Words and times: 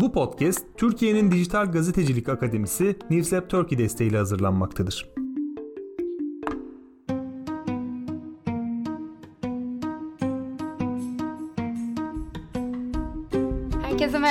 Bu 0.00 0.12
podcast 0.12 0.66
Türkiye'nin 0.76 1.30
Dijital 1.30 1.72
Gazetecilik 1.72 2.28
Akademisi 2.28 2.96
Newslab 3.10 3.48
Turkey 3.48 3.78
desteğiyle 3.78 4.18
hazırlanmaktadır. 4.18 5.17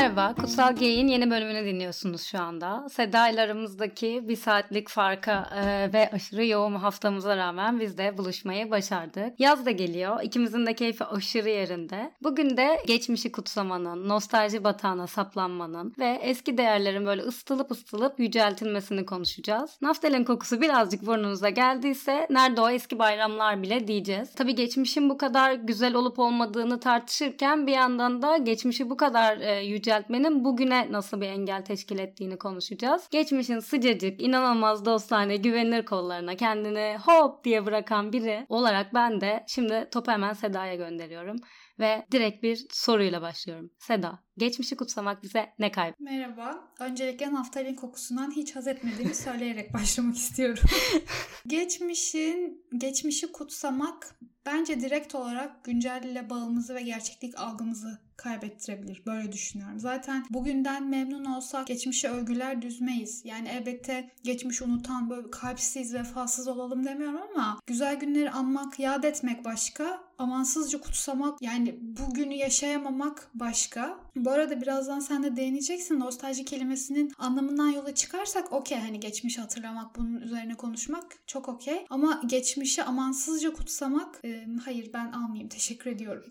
Merhaba. 0.07 0.41
Kutsal 0.41 0.75
Gey'in 0.75 1.07
yeni 1.07 1.29
bölümünü 1.31 1.65
dinliyorsunuz 1.65 2.23
şu 2.23 2.39
anda. 2.39 2.87
Seda 2.89 3.29
ile 3.29 3.41
aramızdaki 3.41 4.23
bir 4.27 4.35
saatlik 4.35 4.89
farka 4.89 5.49
e, 5.55 5.93
ve 5.93 6.09
aşırı 6.13 6.45
yoğun 6.45 6.75
haftamıza 6.75 7.37
rağmen 7.37 7.79
biz 7.79 7.97
de 7.97 8.17
buluşmayı 8.17 8.71
başardık. 8.71 9.39
Yaz 9.39 9.65
da 9.65 9.71
geliyor. 9.71 10.19
İkimizin 10.23 10.65
de 10.65 10.73
keyfi 10.73 11.03
aşırı 11.03 11.49
yerinde. 11.49 12.11
Bugün 12.23 12.57
de 12.57 12.83
geçmişi 12.87 13.31
kutsamanın, 13.31 14.09
nostalji 14.09 14.63
batağına 14.63 15.07
saplanmanın 15.07 15.93
ve 15.99 16.19
eski 16.21 16.57
değerlerin 16.57 17.05
böyle 17.05 17.21
ısıtılıp 17.21 17.71
ısıtılıp 17.71 18.19
yüceltilmesini 18.19 19.05
konuşacağız. 19.05 19.77
Naftalin 19.81 20.23
kokusu 20.23 20.61
birazcık 20.61 21.05
burnunuza 21.05 21.49
geldiyse 21.49 22.27
nerede 22.29 22.61
o 22.61 22.69
eski 22.69 22.99
bayramlar 22.99 23.63
bile 23.63 23.87
diyeceğiz. 23.87 24.35
Tabii 24.35 24.55
geçmişin 24.55 25.09
bu 25.09 25.17
kadar 25.17 25.53
güzel 25.53 25.95
olup 25.95 26.19
olmadığını 26.19 26.79
tartışırken 26.79 27.67
bir 27.67 27.73
yandan 27.73 28.21
da 28.21 28.37
geçmişi 28.37 28.89
bu 28.89 28.97
kadar 28.97 29.37
e, 29.37 29.65
yüceltmenin 29.97 30.45
bugüne 30.45 30.91
nasıl 30.91 31.21
bir 31.21 31.27
engel 31.27 31.65
teşkil 31.65 31.99
ettiğini 31.99 32.37
konuşacağız. 32.37 33.07
Geçmişin 33.11 33.59
sıcacık, 33.59 34.21
inanılmaz 34.21 34.85
dostane, 34.85 35.37
güvenilir 35.37 35.85
kollarına 35.85 36.35
kendini 36.35 36.97
hop 37.05 37.43
diye 37.43 37.65
bırakan 37.65 38.13
biri 38.13 38.45
olarak 38.49 38.93
ben 38.93 39.21
de 39.21 39.43
şimdi 39.47 39.87
topu 39.91 40.11
hemen 40.11 40.33
Seda'ya 40.33 40.75
gönderiyorum. 40.75 41.37
Ve 41.79 42.05
direkt 42.11 42.43
bir 42.43 42.65
soruyla 42.71 43.21
başlıyorum. 43.21 43.71
Seda, 43.79 44.19
geçmişi 44.37 44.75
kutsamak 44.75 45.23
bize 45.23 45.53
ne 45.59 45.71
kaybı? 45.71 45.95
Merhaba. 45.99 46.73
Öncelikle 46.79 47.33
naftalin 47.33 47.75
kokusundan 47.75 48.31
hiç 48.31 48.55
haz 48.55 48.67
etmediğimi 48.67 49.15
söyleyerek 49.25 49.73
başlamak 49.73 50.15
istiyorum. 50.15 50.63
Geçmişin, 51.47 52.65
geçmişi 52.77 53.31
kutsamak 53.31 54.19
bence 54.45 54.81
direkt 54.81 55.15
olarak 55.15 55.63
güncelle 55.63 56.29
bağımızı 56.29 56.75
ve 56.75 56.81
gerçeklik 56.81 57.39
algımızı 57.39 58.06
kaybettirebilir. 58.17 59.01
Böyle 59.05 59.31
düşünüyorum. 59.31 59.79
Zaten 59.79 60.25
bugünden 60.29 60.87
memnun 60.87 61.25
olsak 61.25 61.67
geçmişi 61.67 62.09
övgüler 62.09 62.61
düzmeyiz. 62.61 63.21
Yani 63.25 63.49
elbette 63.49 64.11
geçmiş 64.23 64.61
unutan 64.61 65.09
böyle 65.09 65.31
kalpsiz, 65.31 65.93
vefasız 65.93 66.47
olalım 66.47 66.85
demiyorum 66.85 67.21
ama 67.35 67.59
güzel 67.67 67.95
günleri 67.95 68.31
anmak, 68.31 68.79
yad 68.79 69.03
etmek 69.03 69.45
başka. 69.45 70.07
Amansızca 70.17 70.81
kutsamak 70.81 71.41
yani 71.41 71.75
bugünü 71.81 72.33
yaşayamamak 72.33 73.29
başka. 73.33 73.99
Bu 74.15 74.31
arada 74.31 74.61
birazdan 74.61 74.99
sen 74.99 75.23
de 75.23 75.35
değineceksin. 75.35 75.99
Nostalji 75.99 76.45
kelimesinin 76.45 77.11
anlamından 77.17 77.67
yola 77.67 77.95
çıkarsak 77.95 78.53
okey 78.53 78.79
hani 78.79 78.99
geçmişi 78.99 79.41
hatırlamak, 79.41 79.95
bunun 79.95 80.21
üzerine 80.21 80.55
konuşmak 80.55 81.03
çok 81.27 81.49
okey. 81.49 81.85
Ama 81.89 82.21
geçmişi 82.25 82.83
amansızca 82.83 83.53
kutsamak 83.53 84.19
e, 84.25 84.47
hayır 84.65 84.93
ben 84.93 85.11
almayayım 85.11 85.49
teşekkür 85.49 85.91
ediyorum 85.91 86.23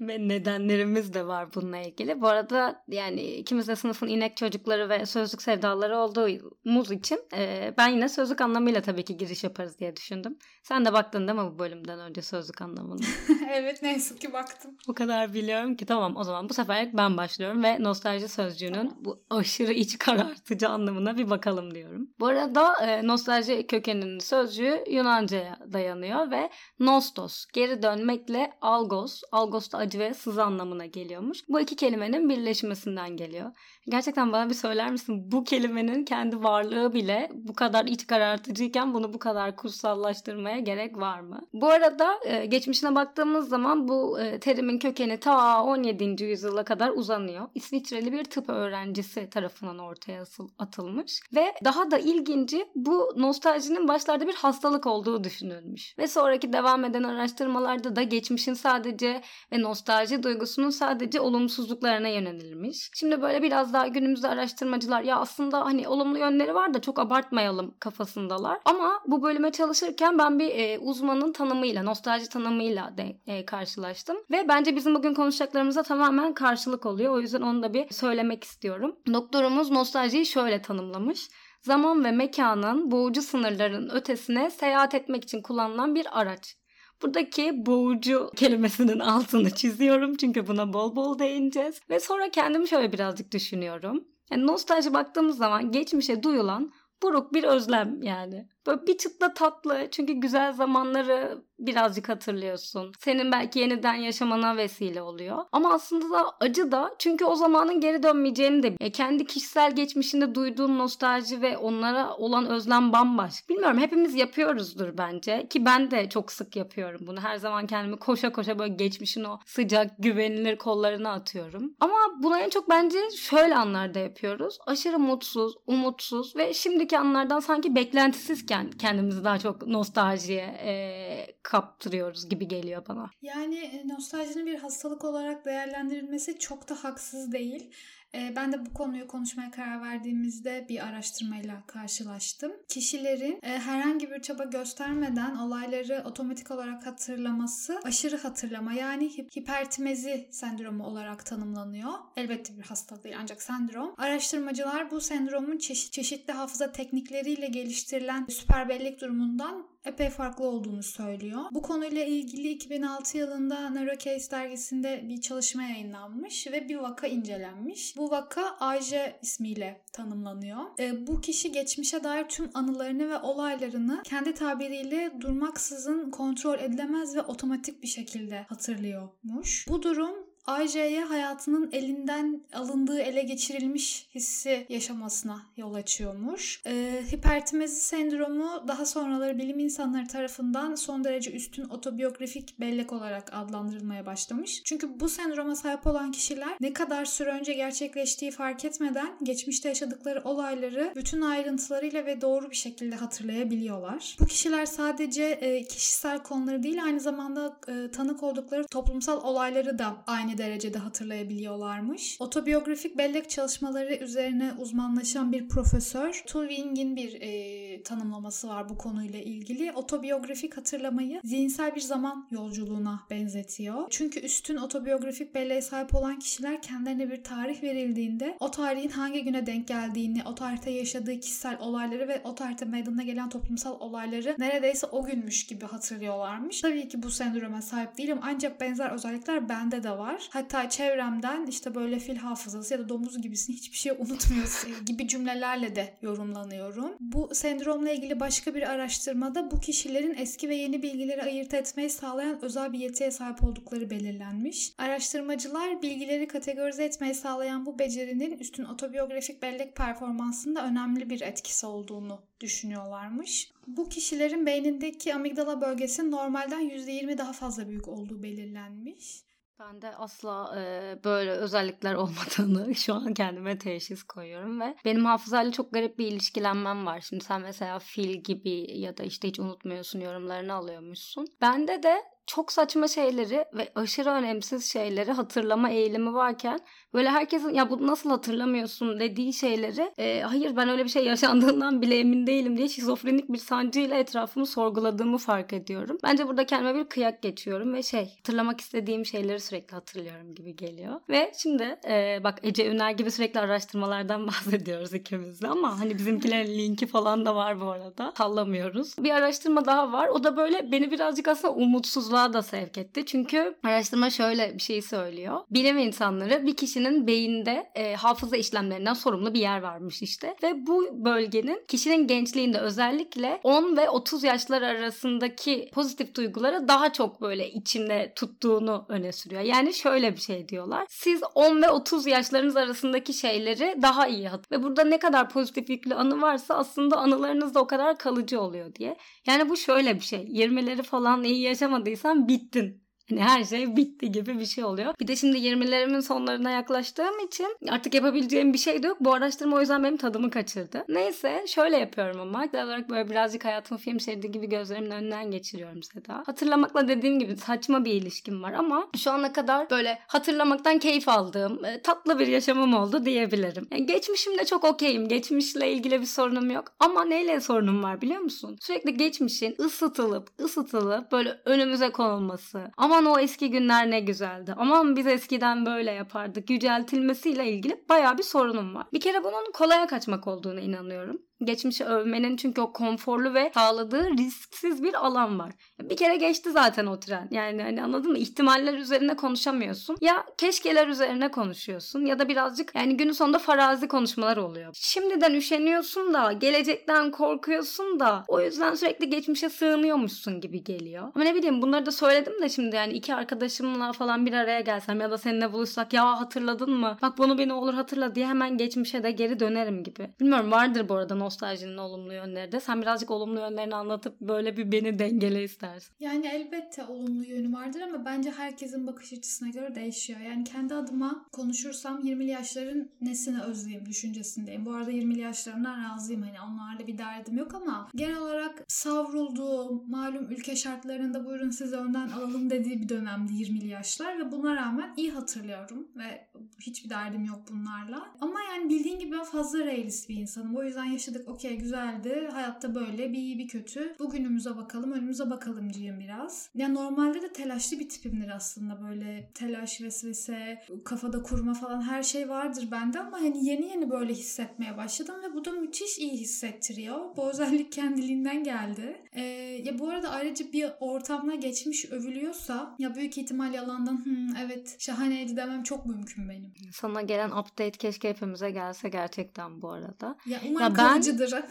nedenlerimiz 0.00 1.14
de 1.14 1.26
var 1.26 1.54
bununla 1.54 1.78
ilgili. 1.78 2.20
Bu 2.20 2.28
arada 2.28 2.84
yani 2.88 3.22
ikimiz 3.22 3.68
de 3.68 3.76
sınıfın 3.76 4.08
inek 4.08 4.36
çocukları 4.36 4.88
ve 4.88 5.06
sözlük 5.06 5.42
sevdaları 5.42 5.98
olduğumuz 5.98 6.90
için 6.90 7.20
e, 7.36 7.74
ben 7.78 7.88
yine 7.88 8.08
sözlük 8.08 8.40
anlamıyla 8.40 8.80
tabii 8.80 9.04
ki 9.04 9.16
giriş 9.16 9.44
yaparız 9.44 9.78
diye 9.78 9.96
düşündüm. 9.96 10.38
Sen 10.62 10.84
de 10.84 10.92
baktın 10.92 11.28
değil 11.28 11.38
mi 11.38 11.44
bu 11.54 11.58
bölümden 11.58 12.00
önce 12.00 12.22
sözlük 12.22 12.62
anlamına? 12.62 13.00
evet 13.52 13.82
ne 13.82 13.92
yazık 13.92 14.20
ki 14.20 14.32
baktım. 14.32 14.76
Bu 14.88 14.94
kadar 14.94 15.34
biliyorum 15.34 15.76
ki 15.76 15.86
tamam 15.86 16.16
o 16.16 16.24
zaman 16.24 16.48
bu 16.48 16.54
sefer 16.54 16.96
ben 16.96 17.16
başlıyorum 17.16 17.62
ve 17.62 17.82
nostalji 17.82 18.28
sözcüğünün 18.28 18.92
bu 19.00 19.22
aşırı 19.30 19.72
iç 19.72 19.98
karartıcı 19.98 20.68
anlamına 20.68 21.16
bir 21.16 21.30
bakalım 21.30 21.74
diyorum. 21.74 22.10
Bu 22.20 22.26
arada 22.26 22.86
e, 22.86 23.06
nostalji 23.06 23.66
kökeninin 23.66 24.18
sözcüğü 24.18 24.84
Yunanca'ya 24.90 25.58
dayanıyor 25.72 26.30
ve 26.30 26.50
nostos 26.80 27.46
geri 27.52 27.82
dönmekle 27.82 28.52
algos, 28.60 29.22
algos 29.32 29.57
da 29.72 29.78
acı 29.78 29.98
ve 29.98 30.14
sızı 30.14 30.44
anlamına 30.44 30.86
geliyormuş. 30.86 31.38
Bu 31.48 31.60
iki 31.60 31.76
kelimenin 31.76 32.28
birleşmesinden 32.28 33.16
geliyor. 33.16 33.52
Gerçekten 33.88 34.32
bana 34.32 34.48
bir 34.48 34.54
söyler 34.54 34.90
misin? 34.90 35.32
Bu 35.32 35.44
kelimenin 35.44 36.04
kendi 36.04 36.42
varlığı 36.42 36.94
bile 36.94 37.30
bu 37.34 37.54
kadar 37.54 37.84
iç 37.84 38.06
karartıcıyken 38.06 38.94
bunu 38.94 39.12
bu 39.12 39.18
kadar 39.18 39.56
kutsallaştırmaya 39.56 40.58
gerek 40.58 40.98
var 40.98 41.20
mı? 41.20 41.40
Bu 41.52 41.66
arada 41.66 42.18
e, 42.24 42.46
geçmişine 42.46 42.94
baktığımız 42.94 43.48
zaman 43.48 43.88
bu 43.88 44.20
e, 44.20 44.40
terimin 44.40 44.78
kökeni 44.78 45.20
ta 45.20 45.62
17. 45.64 46.24
yüzyıla 46.24 46.64
kadar 46.64 46.90
uzanıyor. 46.90 47.48
İsviçreli 47.54 48.12
bir 48.12 48.24
tıp 48.24 48.48
öğrencisi 48.48 49.30
tarafından 49.30 49.78
ortaya 49.78 50.24
atılmış 50.58 51.20
ve 51.34 51.54
daha 51.64 51.90
da 51.90 51.98
ilginci 51.98 52.68
bu 52.74 53.14
nostaljinin 53.16 53.88
başlarda 53.88 54.26
bir 54.26 54.34
hastalık 54.34 54.86
olduğu 54.86 55.24
düşünülmüş. 55.24 55.98
Ve 55.98 56.08
sonraki 56.08 56.52
devam 56.52 56.84
eden 56.84 57.02
araştırmalarda 57.02 57.96
da 57.96 58.02
geçmişin 58.02 58.54
sadece 58.54 59.22
ve 59.52 59.62
nostalji 59.62 60.22
duygusunun 60.22 60.70
sadece 60.70 61.20
olumsuzluklarına 61.20 62.08
yönelilmiş. 62.08 62.90
Şimdi 62.94 63.22
böyle 63.22 63.42
biraz 63.42 63.72
daha 63.72 63.86
günümüzde 63.86 64.28
araştırmacılar 64.28 65.02
ya 65.02 65.16
aslında 65.16 65.64
hani 65.64 65.88
olumlu 65.88 66.18
yönleri 66.18 66.54
var 66.54 66.74
da 66.74 66.80
çok 66.80 66.98
abartmayalım 66.98 67.74
kafasındalar. 67.80 68.58
Ama 68.64 69.00
bu 69.06 69.22
bölüme 69.22 69.52
çalışırken 69.52 70.18
ben 70.18 70.38
bir 70.38 70.50
e, 70.50 70.78
uzmanın 70.78 71.32
tanımıyla, 71.32 71.82
nostalji 71.82 72.28
tanımıyla 72.28 72.96
de 72.96 73.20
e, 73.26 73.46
karşılaştım. 73.46 74.16
Ve 74.30 74.48
bence 74.48 74.76
bizim 74.76 74.94
bugün 74.94 75.14
konuşacaklarımıza 75.14 75.82
tamamen 75.82 76.34
karşılık 76.34 76.86
oluyor. 76.86 77.14
O 77.14 77.20
yüzden 77.20 77.42
onu 77.42 77.62
da 77.62 77.74
bir 77.74 77.94
söylemek 77.94 78.44
istiyorum. 78.44 78.96
Doktorumuz 79.12 79.70
nostaljiyi 79.70 80.26
şöyle 80.26 80.62
tanımlamış 80.62 81.28
zaman 81.60 82.04
ve 82.04 82.10
mekanın 82.10 82.90
boğucu 82.90 83.22
sınırların 83.22 83.90
ötesine 83.90 84.50
seyahat 84.50 84.94
etmek 84.94 85.24
için 85.24 85.42
kullanılan 85.42 85.94
bir 85.94 86.20
araç. 86.20 86.56
Buradaki 87.02 87.66
boğucu 87.66 88.30
kelimesinin 88.36 88.98
altını 88.98 89.50
çiziyorum 89.50 90.16
çünkü 90.16 90.46
buna 90.46 90.72
bol 90.72 90.96
bol 90.96 91.18
değineceğiz. 91.18 91.80
Ve 91.90 92.00
sonra 92.00 92.30
kendimi 92.30 92.68
şöyle 92.68 92.92
birazcık 92.92 93.32
düşünüyorum. 93.32 94.04
Yani 94.30 94.46
nostalji 94.46 94.94
baktığımız 94.94 95.36
zaman 95.36 95.72
geçmişe 95.72 96.22
duyulan 96.22 96.72
buruk 97.02 97.34
bir 97.34 97.44
özlem 97.44 98.02
yani. 98.02 98.48
Böyle 98.68 98.86
bir 98.86 98.98
çıtla 98.98 99.34
tatlı 99.34 99.88
çünkü 99.90 100.12
güzel 100.12 100.52
zamanları 100.52 101.42
birazcık 101.58 102.08
hatırlıyorsun. 102.08 102.92
Senin 102.98 103.32
belki 103.32 103.58
yeniden 103.58 103.94
yaşamana 103.94 104.56
vesile 104.56 105.02
oluyor. 105.02 105.44
Ama 105.52 105.72
aslında 105.72 106.10
da 106.10 106.36
acı 106.40 106.72
da 106.72 106.94
çünkü 106.98 107.24
o 107.24 107.34
zamanın 107.34 107.80
geri 107.80 108.02
dönmeyeceğini 108.02 108.62
de 108.62 108.76
e, 108.80 108.92
kendi 108.92 109.26
kişisel 109.26 109.76
geçmişinde 109.76 110.34
duyduğun 110.34 110.78
nostalji 110.78 111.42
ve 111.42 111.58
onlara 111.58 112.16
olan 112.16 112.46
özlem 112.46 112.92
bambaşka. 112.92 113.48
Bilmiyorum 113.48 113.78
hepimiz 113.78 114.14
yapıyoruzdur 114.14 114.98
bence 114.98 115.46
ki 115.48 115.64
ben 115.64 115.90
de 115.90 116.08
çok 116.08 116.32
sık 116.32 116.56
yapıyorum 116.56 117.00
bunu. 117.06 117.20
Her 117.20 117.36
zaman 117.36 117.66
kendimi 117.66 117.96
koşa 117.96 118.32
koşa 118.32 118.58
böyle 118.58 118.74
geçmişin 118.74 119.24
o 119.24 119.38
sıcak 119.46 119.90
güvenilir 119.98 120.58
kollarına 120.58 121.12
atıyorum. 121.12 121.74
Ama 121.80 121.96
bunu 122.22 122.38
en 122.38 122.48
çok 122.50 122.70
bence 122.70 122.98
şöyle 123.16 123.56
anlarda 123.56 123.98
yapıyoruz. 123.98 124.58
Aşırı 124.66 124.98
mutsuz, 124.98 125.54
umutsuz 125.66 126.36
ve 126.36 126.54
şimdiki 126.54 126.98
anlardan 126.98 127.40
sanki 127.40 127.74
beklentisizken 127.74 128.57
yüzden 128.62 128.78
kendimizi 128.78 129.24
daha 129.24 129.38
çok 129.38 129.66
nostaljiye 129.66 130.44
e, 130.44 131.36
kaptırıyoruz 131.42 132.28
gibi 132.28 132.48
geliyor 132.48 132.82
bana. 132.88 133.10
Yani 133.22 133.58
e, 133.58 133.88
nostaljinin 133.88 134.46
bir 134.46 134.58
hastalık 134.58 135.04
olarak 135.04 135.44
değerlendirilmesi 135.44 136.38
çok 136.38 136.68
da 136.68 136.84
haksız 136.84 137.32
değil. 137.32 137.70
Ee, 138.14 138.32
ben 138.36 138.52
de 138.52 138.66
bu 138.66 138.74
konuyu 138.74 139.06
konuşmaya 139.06 139.50
karar 139.50 139.82
verdiğimizde 139.82 140.66
bir 140.68 140.86
araştırmayla 140.86 141.62
karşılaştım. 141.66 142.52
Kişilerin 142.68 143.40
e, 143.42 143.58
herhangi 143.58 144.10
bir 144.10 144.22
çaba 144.22 144.44
göstermeden 144.44 145.36
olayları 145.36 146.02
otomatik 146.04 146.50
olarak 146.50 146.86
hatırlaması 146.86 147.80
aşırı 147.84 148.16
hatırlama 148.16 148.72
yani 148.72 149.10
hipertimezi 149.38 150.28
sendromu 150.30 150.84
olarak 150.84 151.26
tanımlanıyor. 151.26 151.92
Elbette 152.16 152.58
bir 152.58 152.62
hastalık 152.62 153.04
değil 153.04 153.16
ancak 153.20 153.42
sendrom. 153.42 153.94
Araştırmacılar 153.98 154.90
bu 154.90 155.00
sendromun 155.00 155.58
çeşit, 155.58 155.92
çeşitli 155.92 156.32
hafıza 156.32 156.72
teknikleriyle 156.72 157.46
geliştirilen 157.46 158.26
süper 158.28 158.68
bellek 158.68 159.00
durumundan 159.00 159.66
epey 159.84 160.10
farklı 160.10 160.44
olduğunu 160.44 160.82
söylüyor. 160.82 161.40
Bu 161.50 161.62
konuyla 161.62 162.04
ilgili 162.04 162.48
2006 162.50 163.18
yılında 163.18 163.70
Neurocase 163.70 164.30
dergisinde 164.30 165.00
bir 165.08 165.20
çalışma 165.20 165.62
yayınlanmış 165.62 166.46
ve 166.46 166.68
bir 166.68 166.76
vaka 166.76 167.06
incelenmiş. 167.06 167.96
Bu 167.96 168.10
vaka 168.10 168.56
AJ 168.60 168.94
ismiyle 169.22 169.84
tanımlanıyor. 169.92 170.58
E, 170.78 171.06
bu 171.06 171.20
kişi 171.20 171.52
geçmişe 171.52 172.04
dair 172.04 172.24
tüm 172.24 172.50
anılarını 172.54 173.08
ve 173.08 173.18
olaylarını 173.18 174.02
kendi 174.04 174.34
tabiriyle 174.34 175.12
durmaksızın 175.20 176.10
kontrol 176.10 176.58
edilemez 176.58 177.16
ve 177.16 177.22
otomatik 177.22 177.82
bir 177.82 177.88
şekilde 177.88 178.42
hatırlıyormuş. 178.48 179.66
Bu 179.68 179.82
durum 179.82 180.27
AJ'ye 180.48 181.04
hayatının 181.04 181.70
elinden 181.72 182.42
alındığı, 182.52 183.00
ele 183.00 183.22
geçirilmiş 183.22 184.08
hissi 184.14 184.66
yaşamasına 184.68 185.42
yol 185.56 185.74
açıyormuş. 185.74 186.62
Ee, 186.66 187.02
hipertimezi 187.12 187.80
sendromu 187.80 188.64
daha 188.68 188.86
sonraları 188.86 189.38
bilim 189.38 189.58
insanları 189.58 190.06
tarafından 190.06 190.74
son 190.74 191.04
derece 191.04 191.32
üstün 191.32 191.68
otobiyografik 191.68 192.60
bellek 192.60 192.92
olarak 192.92 193.30
adlandırılmaya 193.32 194.06
başlamış. 194.06 194.62
Çünkü 194.64 195.00
bu 195.00 195.08
sendroma 195.08 195.56
sahip 195.56 195.86
olan 195.86 196.12
kişiler 196.12 196.56
ne 196.60 196.72
kadar 196.72 197.04
süre 197.04 197.30
önce 197.30 197.52
gerçekleştiği 197.52 198.30
fark 198.30 198.64
etmeden 198.64 199.16
geçmişte 199.22 199.68
yaşadıkları 199.68 200.24
olayları 200.24 200.92
bütün 200.96 201.20
ayrıntılarıyla 201.20 202.06
ve 202.06 202.20
doğru 202.20 202.50
bir 202.50 202.56
şekilde 202.56 202.96
hatırlayabiliyorlar. 202.96 204.16
Bu 204.20 204.26
kişiler 204.26 204.66
sadece 204.66 205.24
e, 205.24 205.64
kişisel 205.64 206.22
konuları 206.22 206.62
değil 206.62 206.84
aynı 206.84 207.00
zamanda 207.00 207.56
e, 207.68 207.90
tanık 207.90 208.22
oldukları 208.22 208.66
toplumsal 208.66 209.24
olayları 209.24 209.78
da 209.78 209.96
aynı 210.06 210.37
derecede 210.38 210.78
hatırlayabiliyorlarmış. 210.78 212.16
Otobiyografik 212.20 212.98
bellek 212.98 213.30
çalışmaları 213.30 213.94
üzerine 213.94 214.52
uzmanlaşan 214.58 215.32
bir 215.32 215.48
profesör 215.48 216.22
Tulving'in 216.26 216.96
bir 216.96 217.20
e, 217.20 217.82
tanımlaması 217.82 218.48
var 218.48 218.68
bu 218.68 218.78
konuyla 218.78 219.18
ilgili. 219.18 219.72
Otobiyografik 219.72 220.56
hatırlamayı 220.56 221.20
zihinsel 221.24 221.74
bir 221.74 221.80
zaman 221.80 222.26
yolculuğuna 222.30 223.00
benzetiyor. 223.10 223.86
Çünkü 223.90 224.20
üstün 224.20 224.56
otobiyografik 224.56 225.34
belleğe 225.34 225.62
sahip 225.62 225.94
olan 225.94 226.18
kişiler 226.18 226.62
kendilerine 226.62 227.10
bir 227.10 227.24
tarih 227.24 227.62
verildiğinde 227.62 228.36
o 228.40 228.50
tarihin 228.50 228.88
hangi 228.88 229.24
güne 229.24 229.46
denk 229.46 229.68
geldiğini, 229.68 230.22
o 230.26 230.34
tarihte 230.34 230.70
yaşadığı 230.70 231.20
kişisel 231.20 231.58
olayları 231.60 232.08
ve 232.08 232.20
o 232.24 232.34
tarihte 232.34 232.64
meydana 232.64 233.02
gelen 233.02 233.28
toplumsal 233.28 233.80
olayları 233.80 234.36
neredeyse 234.38 234.86
o 234.86 235.04
günmüş 235.04 235.46
gibi 235.46 235.64
hatırlıyorlarmış. 235.64 236.60
Tabii 236.60 236.88
ki 236.88 237.02
bu 237.02 237.10
sendroma 237.10 237.62
sahip 237.62 237.98
değilim 237.98 238.18
ancak 238.22 238.60
benzer 238.60 238.90
özellikler 238.90 239.48
bende 239.48 239.82
de 239.82 239.90
var. 239.90 240.27
Hatta 240.30 240.68
çevremden 240.68 241.46
işte 241.46 241.74
böyle 241.74 241.98
fil 241.98 242.16
hafızası 242.16 242.74
ya 242.74 242.80
da 242.80 242.88
domuz 242.88 243.22
gibisin 243.22 243.52
hiçbir 243.52 243.76
şey 243.76 243.92
unutmuyorsun 243.92 244.70
gibi 244.86 245.08
cümlelerle 245.08 245.76
de 245.76 245.94
yorumlanıyorum. 246.02 246.92
Bu 247.00 247.30
sendromla 247.32 247.90
ilgili 247.90 248.20
başka 248.20 248.54
bir 248.54 248.70
araştırmada 248.70 249.50
bu 249.50 249.60
kişilerin 249.60 250.14
eski 250.14 250.48
ve 250.48 250.54
yeni 250.54 250.82
bilgileri 250.82 251.22
ayırt 251.22 251.54
etmeyi 251.54 251.90
sağlayan 251.90 252.44
özel 252.44 252.72
bir 252.72 252.78
yetiye 252.78 253.10
sahip 253.10 253.44
oldukları 253.44 253.90
belirlenmiş. 253.90 254.72
Araştırmacılar 254.78 255.82
bilgileri 255.82 256.28
kategorize 256.28 256.84
etmeyi 256.84 257.14
sağlayan 257.14 257.66
bu 257.66 257.78
becerinin 257.78 258.38
üstün 258.38 258.64
otobiyografik 258.64 259.42
bellek 259.42 259.76
performansında 259.76 260.66
önemli 260.66 261.10
bir 261.10 261.20
etkisi 261.20 261.66
olduğunu 261.66 262.20
düşünüyorlarmış. 262.40 263.50
Bu 263.66 263.88
kişilerin 263.88 264.46
beynindeki 264.46 265.14
amigdala 265.14 265.60
bölgesi 265.60 266.10
normalden 266.10 266.70
%20 266.70 267.18
daha 267.18 267.32
fazla 267.32 267.68
büyük 267.68 267.88
olduğu 267.88 268.22
belirlenmiş. 268.22 269.27
Ben 269.60 269.82
de 269.82 269.96
asla 269.96 270.54
e, 270.60 270.94
böyle 271.04 271.30
özellikler 271.30 271.94
olmadığını 272.02 272.74
şu 272.74 272.94
an 272.94 273.14
kendime 273.14 273.58
teşhis 273.58 274.02
koyuyorum 274.02 274.60
ve 274.60 274.76
benim 274.84 275.04
hafızayla 275.04 275.52
çok 275.52 275.72
garip 275.72 275.98
bir 275.98 276.06
ilişkilenmem 276.06 276.86
var. 276.86 277.00
Şimdi 277.00 277.24
sen 277.24 277.40
mesela 277.40 277.78
fil 277.78 278.22
gibi 278.22 278.80
ya 278.80 278.96
da 278.96 279.02
işte 279.02 279.28
hiç 279.28 279.40
unutmuyorsun 279.40 280.00
yorumlarını 280.00 280.54
alıyormuşsun. 280.54 281.26
Bende 281.40 281.82
de 281.82 282.02
çok 282.28 282.52
saçma 282.52 282.88
şeyleri 282.88 283.44
ve 283.54 283.68
aşırı 283.74 284.10
önemsiz 284.10 284.72
şeyleri 284.72 285.12
hatırlama 285.12 285.70
eğilimi 285.70 286.14
varken 286.14 286.60
böyle 286.94 287.10
herkesin 287.10 287.54
ya 287.54 287.70
bu 287.70 287.86
nasıl 287.86 288.10
hatırlamıyorsun 288.10 289.00
dediği 289.00 289.32
şeyleri 289.32 289.92
e, 289.98 290.20
hayır 290.20 290.56
ben 290.56 290.68
öyle 290.68 290.84
bir 290.84 290.88
şey 290.88 291.04
yaşandığından 291.04 291.82
bile 291.82 291.98
emin 291.98 292.26
değilim 292.26 292.56
diye 292.56 292.68
şizofrenik 292.68 293.28
bir 293.28 293.38
sancıyla 293.38 293.96
etrafımı 293.96 294.46
sorguladığımı 294.46 295.18
fark 295.18 295.52
ediyorum. 295.52 295.98
Bence 296.04 296.28
burada 296.28 296.46
kendime 296.46 296.74
bir 296.74 296.88
kıyak 296.88 297.22
geçiyorum 297.22 297.74
ve 297.74 297.82
şey 297.82 298.14
hatırlamak 298.16 298.60
istediğim 298.60 299.06
şeyleri 299.06 299.40
sürekli 299.40 299.74
hatırlıyorum 299.74 300.34
gibi 300.34 300.56
geliyor. 300.56 301.00
Ve 301.08 301.32
şimdi 301.38 301.78
e, 301.88 302.20
bak 302.24 302.38
Ece 302.42 302.66
Üner 302.70 302.90
gibi 302.90 303.10
sürekli 303.10 303.40
araştırmalardan 303.40 304.26
bahsediyoruz 304.26 304.94
ikimiz 304.94 305.42
de 305.42 305.48
ama 305.48 305.80
hani 305.80 305.94
bizimkilerin 305.98 306.58
linki 306.58 306.86
falan 306.86 307.26
da 307.26 307.34
var 307.34 307.60
bu 307.60 307.70
arada. 307.70 308.12
Sallamıyoruz. 308.18 308.94
Bir 308.98 309.10
araştırma 309.10 309.64
daha 309.66 309.92
var. 309.92 310.08
O 310.08 310.24
da 310.24 310.36
böyle 310.36 310.72
beni 310.72 310.90
birazcık 310.90 311.28
aslında 311.28 311.54
umutsuzluğa 311.54 312.17
da 312.32 312.42
sevk 312.42 312.78
etti. 312.78 313.06
Çünkü 313.06 313.54
araştırma 313.64 314.10
şöyle 314.10 314.54
bir 314.54 314.62
şey 314.62 314.82
söylüyor. 314.82 315.40
Bilim 315.50 315.78
insanları 315.78 316.46
bir 316.46 316.56
kişinin 316.56 317.06
beyinde 317.06 317.70
e, 317.74 317.94
hafıza 317.94 318.36
işlemlerinden 318.36 318.94
sorumlu 318.94 319.34
bir 319.34 319.40
yer 319.40 319.62
varmış 319.62 320.02
işte. 320.02 320.36
Ve 320.42 320.66
bu 320.66 321.04
bölgenin 321.04 321.64
kişinin 321.68 322.06
gençliğinde 322.06 322.58
özellikle 322.58 323.40
10 323.42 323.76
ve 323.76 323.90
30 323.90 324.24
yaşlar 324.24 324.62
arasındaki 324.62 325.70
pozitif 325.72 326.14
duyguları 326.14 326.68
daha 326.68 326.92
çok 326.92 327.20
böyle 327.20 327.50
içinde 327.50 328.12
tuttuğunu 328.16 328.86
öne 328.88 329.12
sürüyor. 329.12 329.42
Yani 329.42 329.74
şöyle 329.74 330.16
bir 330.16 330.20
şey 330.20 330.48
diyorlar. 330.48 330.86
Siz 330.88 331.20
10 331.34 331.62
ve 331.62 331.70
30 331.70 332.06
yaşlarınız 332.06 332.56
arasındaki 332.56 333.12
şeyleri 333.12 333.82
daha 333.82 334.06
iyi 334.06 334.28
hatırlayın. 334.28 334.48
Ve 334.62 334.62
burada 334.62 334.84
ne 334.84 334.98
kadar 334.98 335.28
pozitif 335.28 335.70
yüklü 335.70 335.94
anı 335.94 336.22
varsa 336.22 336.54
aslında 336.54 336.96
anılarınız 336.96 337.54
da 337.54 337.60
o 337.60 337.66
kadar 337.66 337.98
kalıcı 337.98 338.40
oluyor 338.40 338.74
diye. 338.74 338.96
Yani 339.26 339.48
bu 339.48 339.56
şöyle 339.56 339.94
bir 339.94 340.00
şey. 340.00 340.20
20'leri 340.20 340.82
falan 340.82 341.24
iyi 341.24 341.40
yaşamadıysan 341.40 342.07
bittin. 342.28 342.80
Hani 343.08 343.22
her 343.22 343.44
şey 343.44 343.76
bitti 343.76 344.12
gibi 344.12 344.38
bir 344.38 344.46
şey 344.46 344.64
oluyor. 344.64 344.94
Bir 345.00 345.08
de 345.08 345.16
şimdi 345.16 345.36
20'lerimin 345.36 346.02
sonlarına 346.02 346.50
yaklaştığım 346.50 347.26
için 347.26 347.56
artık 347.68 347.94
yapabileceğim 347.94 348.52
bir 348.52 348.58
şey 348.58 348.82
de 348.82 348.86
yok. 348.86 348.96
Bu 349.00 349.14
araştırma 349.14 349.56
o 349.56 349.60
yüzden 349.60 349.84
benim 349.84 349.96
tadımı 349.96 350.30
kaçırdı. 350.30 350.84
Neyse 350.88 351.44
şöyle 351.46 351.76
yapıyorum 351.76 352.20
ama. 352.20 352.44
Genel 352.44 352.66
olarak 352.66 352.90
böyle 352.90 353.10
birazcık 353.10 353.44
hayatımı 353.44 353.80
film 353.80 354.00
şeridi 354.00 354.30
gibi 354.32 354.48
gözlerimin 354.48 354.90
önünden 354.90 355.30
geçiriyorum 355.30 355.82
Seda. 355.82 356.22
Hatırlamakla 356.26 356.88
dediğim 356.88 357.18
gibi 357.18 357.36
saçma 357.36 357.84
bir 357.84 357.92
ilişkim 357.92 358.42
var 358.42 358.52
ama 358.52 358.88
şu 358.96 359.10
ana 359.10 359.32
kadar 359.32 359.70
böyle 359.70 359.98
hatırlamaktan 360.06 360.78
keyif 360.78 361.08
aldığım 361.08 361.64
e, 361.64 361.82
tatlı 361.82 362.18
bir 362.18 362.26
yaşamım 362.26 362.74
oldu 362.74 363.04
diyebilirim. 363.04 363.68
Yani 363.72 363.86
geçmişimde 363.86 364.44
çok 364.44 364.64
okeyim. 364.64 365.08
Geçmişle 365.08 365.72
ilgili 365.72 366.00
bir 366.00 366.06
sorunum 366.06 366.50
yok. 366.50 366.72
Ama 366.80 367.04
neyle 367.04 367.40
sorunum 367.40 367.82
var 367.82 368.00
biliyor 368.00 368.20
musun? 368.20 368.58
Sürekli 368.60 368.96
geçmişin 368.96 369.56
ısıtılıp 369.60 370.28
ısıtılıp 370.40 371.12
böyle 371.12 371.40
önümüze 371.44 371.90
konulması. 371.90 372.70
Ama 372.76 372.97
aman 372.98 373.12
o 373.12 373.18
eski 373.18 373.50
günler 373.50 373.90
ne 373.90 374.00
güzeldi. 374.00 374.54
Aman 374.56 374.96
biz 374.96 375.06
eskiden 375.06 375.66
böyle 375.66 375.90
yapardık. 375.90 376.50
Yüceltilmesiyle 376.50 377.50
ilgili 377.52 377.84
baya 377.88 378.18
bir 378.18 378.22
sorunum 378.22 378.74
var. 378.74 378.86
Bir 378.92 379.00
kere 379.00 379.24
bunun 379.24 379.52
kolaya 379.52 379.86
kaçmak 379.86 380.26
olduğunu 380.26 380.60
inanıyorum 380.60 381.22
geçmişi 381.44 381.84
övmenin 381.84 382.36
çünkü 382.36 382.60
o 382.60 382.72
konforlu 382.72 383.34
ve 383.34 383.50
sağladığı 383.54 384.10
risksiz 384.10 384.82
bir 384.82 385.06
alan 385.06 385.38
var. 385.38 385.52
Bir 385.82 385.96
kere 385.96 386.16
geçti 386.16 386.50
zaten 386.50 386.86
o 386.86 387.00
tren. 387.00 387.28
Yani 387.30 387.62
hani 387.62 387.82
anladın 387.82 388.10
mı? 388.10 388.18
İhtimaller 388.18 388.74
üzerine 388.74 389.16
konuşamıyorsun. 389.16 389.96
Ya 390.00 390.26
keşkeler 390.38 390.88
üzerine 390.88 391.30
konuşuyorsun 391.30 392.06
ya 392.06 392.18
da 392.18 392.28
birazcık 392.28 392.74
yani 392.74 392.96
günün 392.96 393.12
sonunda 393.12 393.38
farazi 393.38 393.88
konuşmalar 393.88 394.36
oluyor. 394.36 394.70
Şimdiden 394.74 395.34
üşeniyorsun 395.34 396.14
da 396.14 396.32
gelecekten 396.32 397.10
korkuyorsun 397.10 398.00
da 398.00 398.24
o 398.28 398.40
yüzden 398.40 398.74
sürekli 398.74 399.10
geçmişe 399.10 399.48
sığınıyormuşsun 399.48 400.40
gibi 400.40 400.64
geliyor. 400.64 401.12
Ama 401.14 401.24
ne 401.24 401.34
bileyim 401.34 401.62
bunları 401.62 401.86
da 401.86 401.92
söyledim 401.92 402.42
de 402.42 402.48
şimdi 402.48 402.76
yani 402.76 402.92
iki 402.92 403.14
arkadaşımla 403.14 403.92
falan 403.92 404.26
bir 404.26 404.32
araya 404.32 404.60
gelsem 404.60 405.00
ya 405.00 405.10
da 405.10 405.18
seninle 405.18 405.52
buluşsak 405.52 405.92
ya 405.92 406.20
hatırladın 406.20 406.70
mı? 406.70 406.98
Bak 407.02 407.18
bunu 407.18 407.38
beni 407.38 407.52
olur 407.52 407.74
hatırla 407.74 408.14
diye 408.14 408.26
hemen 408.26 408.56
geçmişe 408.56 409.02
de 409.02 409.10
geri 409.10 409.40
dönerim 409.40 409.84
gibi. 409.84 410.10
Bilmiyorum 410.20 410.50
vardır 410.50 410.88
bu 410.88 410.94
arada 410.94 411.14
nostaljinin 411.28 411.76
olumlu 411.76 412.12
yönleri 412.12 412.52
de. 412.52 412.60
Sen 412.60 412.82
birazcık 412.82 413.10
olumlu 413.10 413.40
yönlerini 413.40 413.74
anlatıp 413.74 414.20
böyle 414.20 414.56
bir 414.56 414.72
beni 414.72 414.98
dengele 414.98 415.44
istersin. 415.44 415.94
Yani 416.00 416.26
elbette 416.26 416.84
olumlu 416.84 417.24
yönü 417.24 417.52
vardır 417.52 417.80
ama 417.80 418.04
bence 418.04 418.30
herkesin 418.30 418.86
bakış 418.86 419.12
açısına 419.12 419.48
göre 419.48 419.74
değişiyor. 419.74 420.20
Yani 420.20 420.44
kendi 420.44 420.74
adıma 420.74 421.26
konuşursam 421.32 422.00
20'li 422.00 422.30
yaşların 422.30 422.88
nesini 423.00 423.42
özleyeyim 423.42 423.86
düşüncesindeyim. 423.86 424.66
Bu 424.66 424.72
arada 424.72 424.90
20'li 424.92 425.20
yaşlarından 425.20 425.84
razıyım. 425.84 426.22
Hani 426.22 426.40
onlarla 426.40 426.86
bir 426.86 426.98
derdim 426.98 427.36
yok 427.36 427.54
ama 427.54 427.88
genel 427.94 428.18
olarak 428.18 428.64
savrulduğum 428.68 429.90
malum 429.90 430.30
ülke 430.30 430.56
şartlarında 430.56 431.26
buyurun 431.26 431.50
size 431.50 431.76
önden 431.76 432.08
alalım 432.08 432.50
dediği 432.50 432.82
bir 432.82 432.88
dönemdi 432.88 433.32
20'li 433.32 433.66
yaşlar 433.66 434.18
ve 434.18 434.32
buna 434.32 434.56
rağmen 434.56 434.94
iyi 434.96 435.10
hatırlıyorum 435.10 435.88
ve 435.96 436.28
hiçbir 436.60 436.90
derdim 436.90 437.24
yok 437.24 437.40
bunlarla. 437.50 438.14
Ama 438.20 438.40
yani 438.42 438.70
bildiğin 438.70 438.98
gibi 438.98 439.12
ben 439.12 439.24
fazla 439.24 439.58
realist 439.58 440.08
bir 440.08 440.16
insanım. 440.16 440.56
O 440.56 440.62
yüzden 440.62 440.84
yaşadığım 440.84 441.17
yaşadık 441.18 441.28
okey 441.28 441.58
güzeldi. 441.58 442.28
Hayatta 442.32 442.74
böyle 442.74 443.12
bir 443.12 443.18
iyi 443.18 443.38
bir 443.38 443.48
kötü. 443.48 443.94
Bugünümüze 443.98 444.56
bakalım 444.56 444.92
önümüze 444.92 445.30
bakalımcıyım 445.30 446.00
biraz. 446.00 446.50
Ya 446.54 446.68
normalde 446.68 447.22
de 447.22 447.32
telaşlı 447.32 447.78
bir 447.78 447.88
tipimdir 447.88 448.28
aslında 448.28 448.80
böyle 448.82 449.30
telaş 449.34 449.80
vesvese 449.80 450.62
kafada 450.84 451.22
kurma 451.22 451.54
falan 451.54 451.82
her 451.82 452.02
şey 452.02 452.28
vardır 452.28 452.68
bende 452.70 453.00
ama 453.00 453.20
hani 453.20 453.48
yeni 453.48 453.66
yeni 453.68 453.90
böyle 453.90 454.14
hissetmeye 454.14 454.76
başladım 454.76 455.14
ve 455.22 455.34
bu 455.34 455.44
da 455.44 455.52
müthiş 455.52 455.98
iyi 455.98 456.12
hissettiriyor. 456.12 457.16
Bu 457.16 457.30
özellik 457.30 457.72
kendiliğinden 457.72 458.44
geldi. 458.44 459.02
Ee, 459.12 459.22
ya 459.64 459.78
bu 459.78 459.88
arada 459.90 460.10
ayrıca 460.10 460.52
bir 460.52 460.70
ortamda 460.80 461.34
geçmiş 461.34 461.84
övülüyorsa 461.92 462.76
ya 462.78 462.94
büyük 462.94 463.18
ihtimal 463.18 463.54
yalandan 463.54 464.04
hmm, 464.04 464.36
evet 464.36 464.76
şahaneydi 464.78 465.36
demem 465.36 465.62
çok 465.62 465.86
mümkün 465.86 466.28
benim. 466.28 466.52
Sana 466.72 467.02
gelen 467.02 467.30
update 467.30 467.70
keşke 467.70 468.08
hepimize 468.08 468.50
gelse 468.50 468.88
gerçekten 468.88 469.62
bu 469.62 469.70
arada. 469.70 470.16
Ya 470.26 470.40
umarım 470.48 470.62
ya 470.62 470.68
ben... 470.68 470.74
kalıcıdır. 470.74 471.34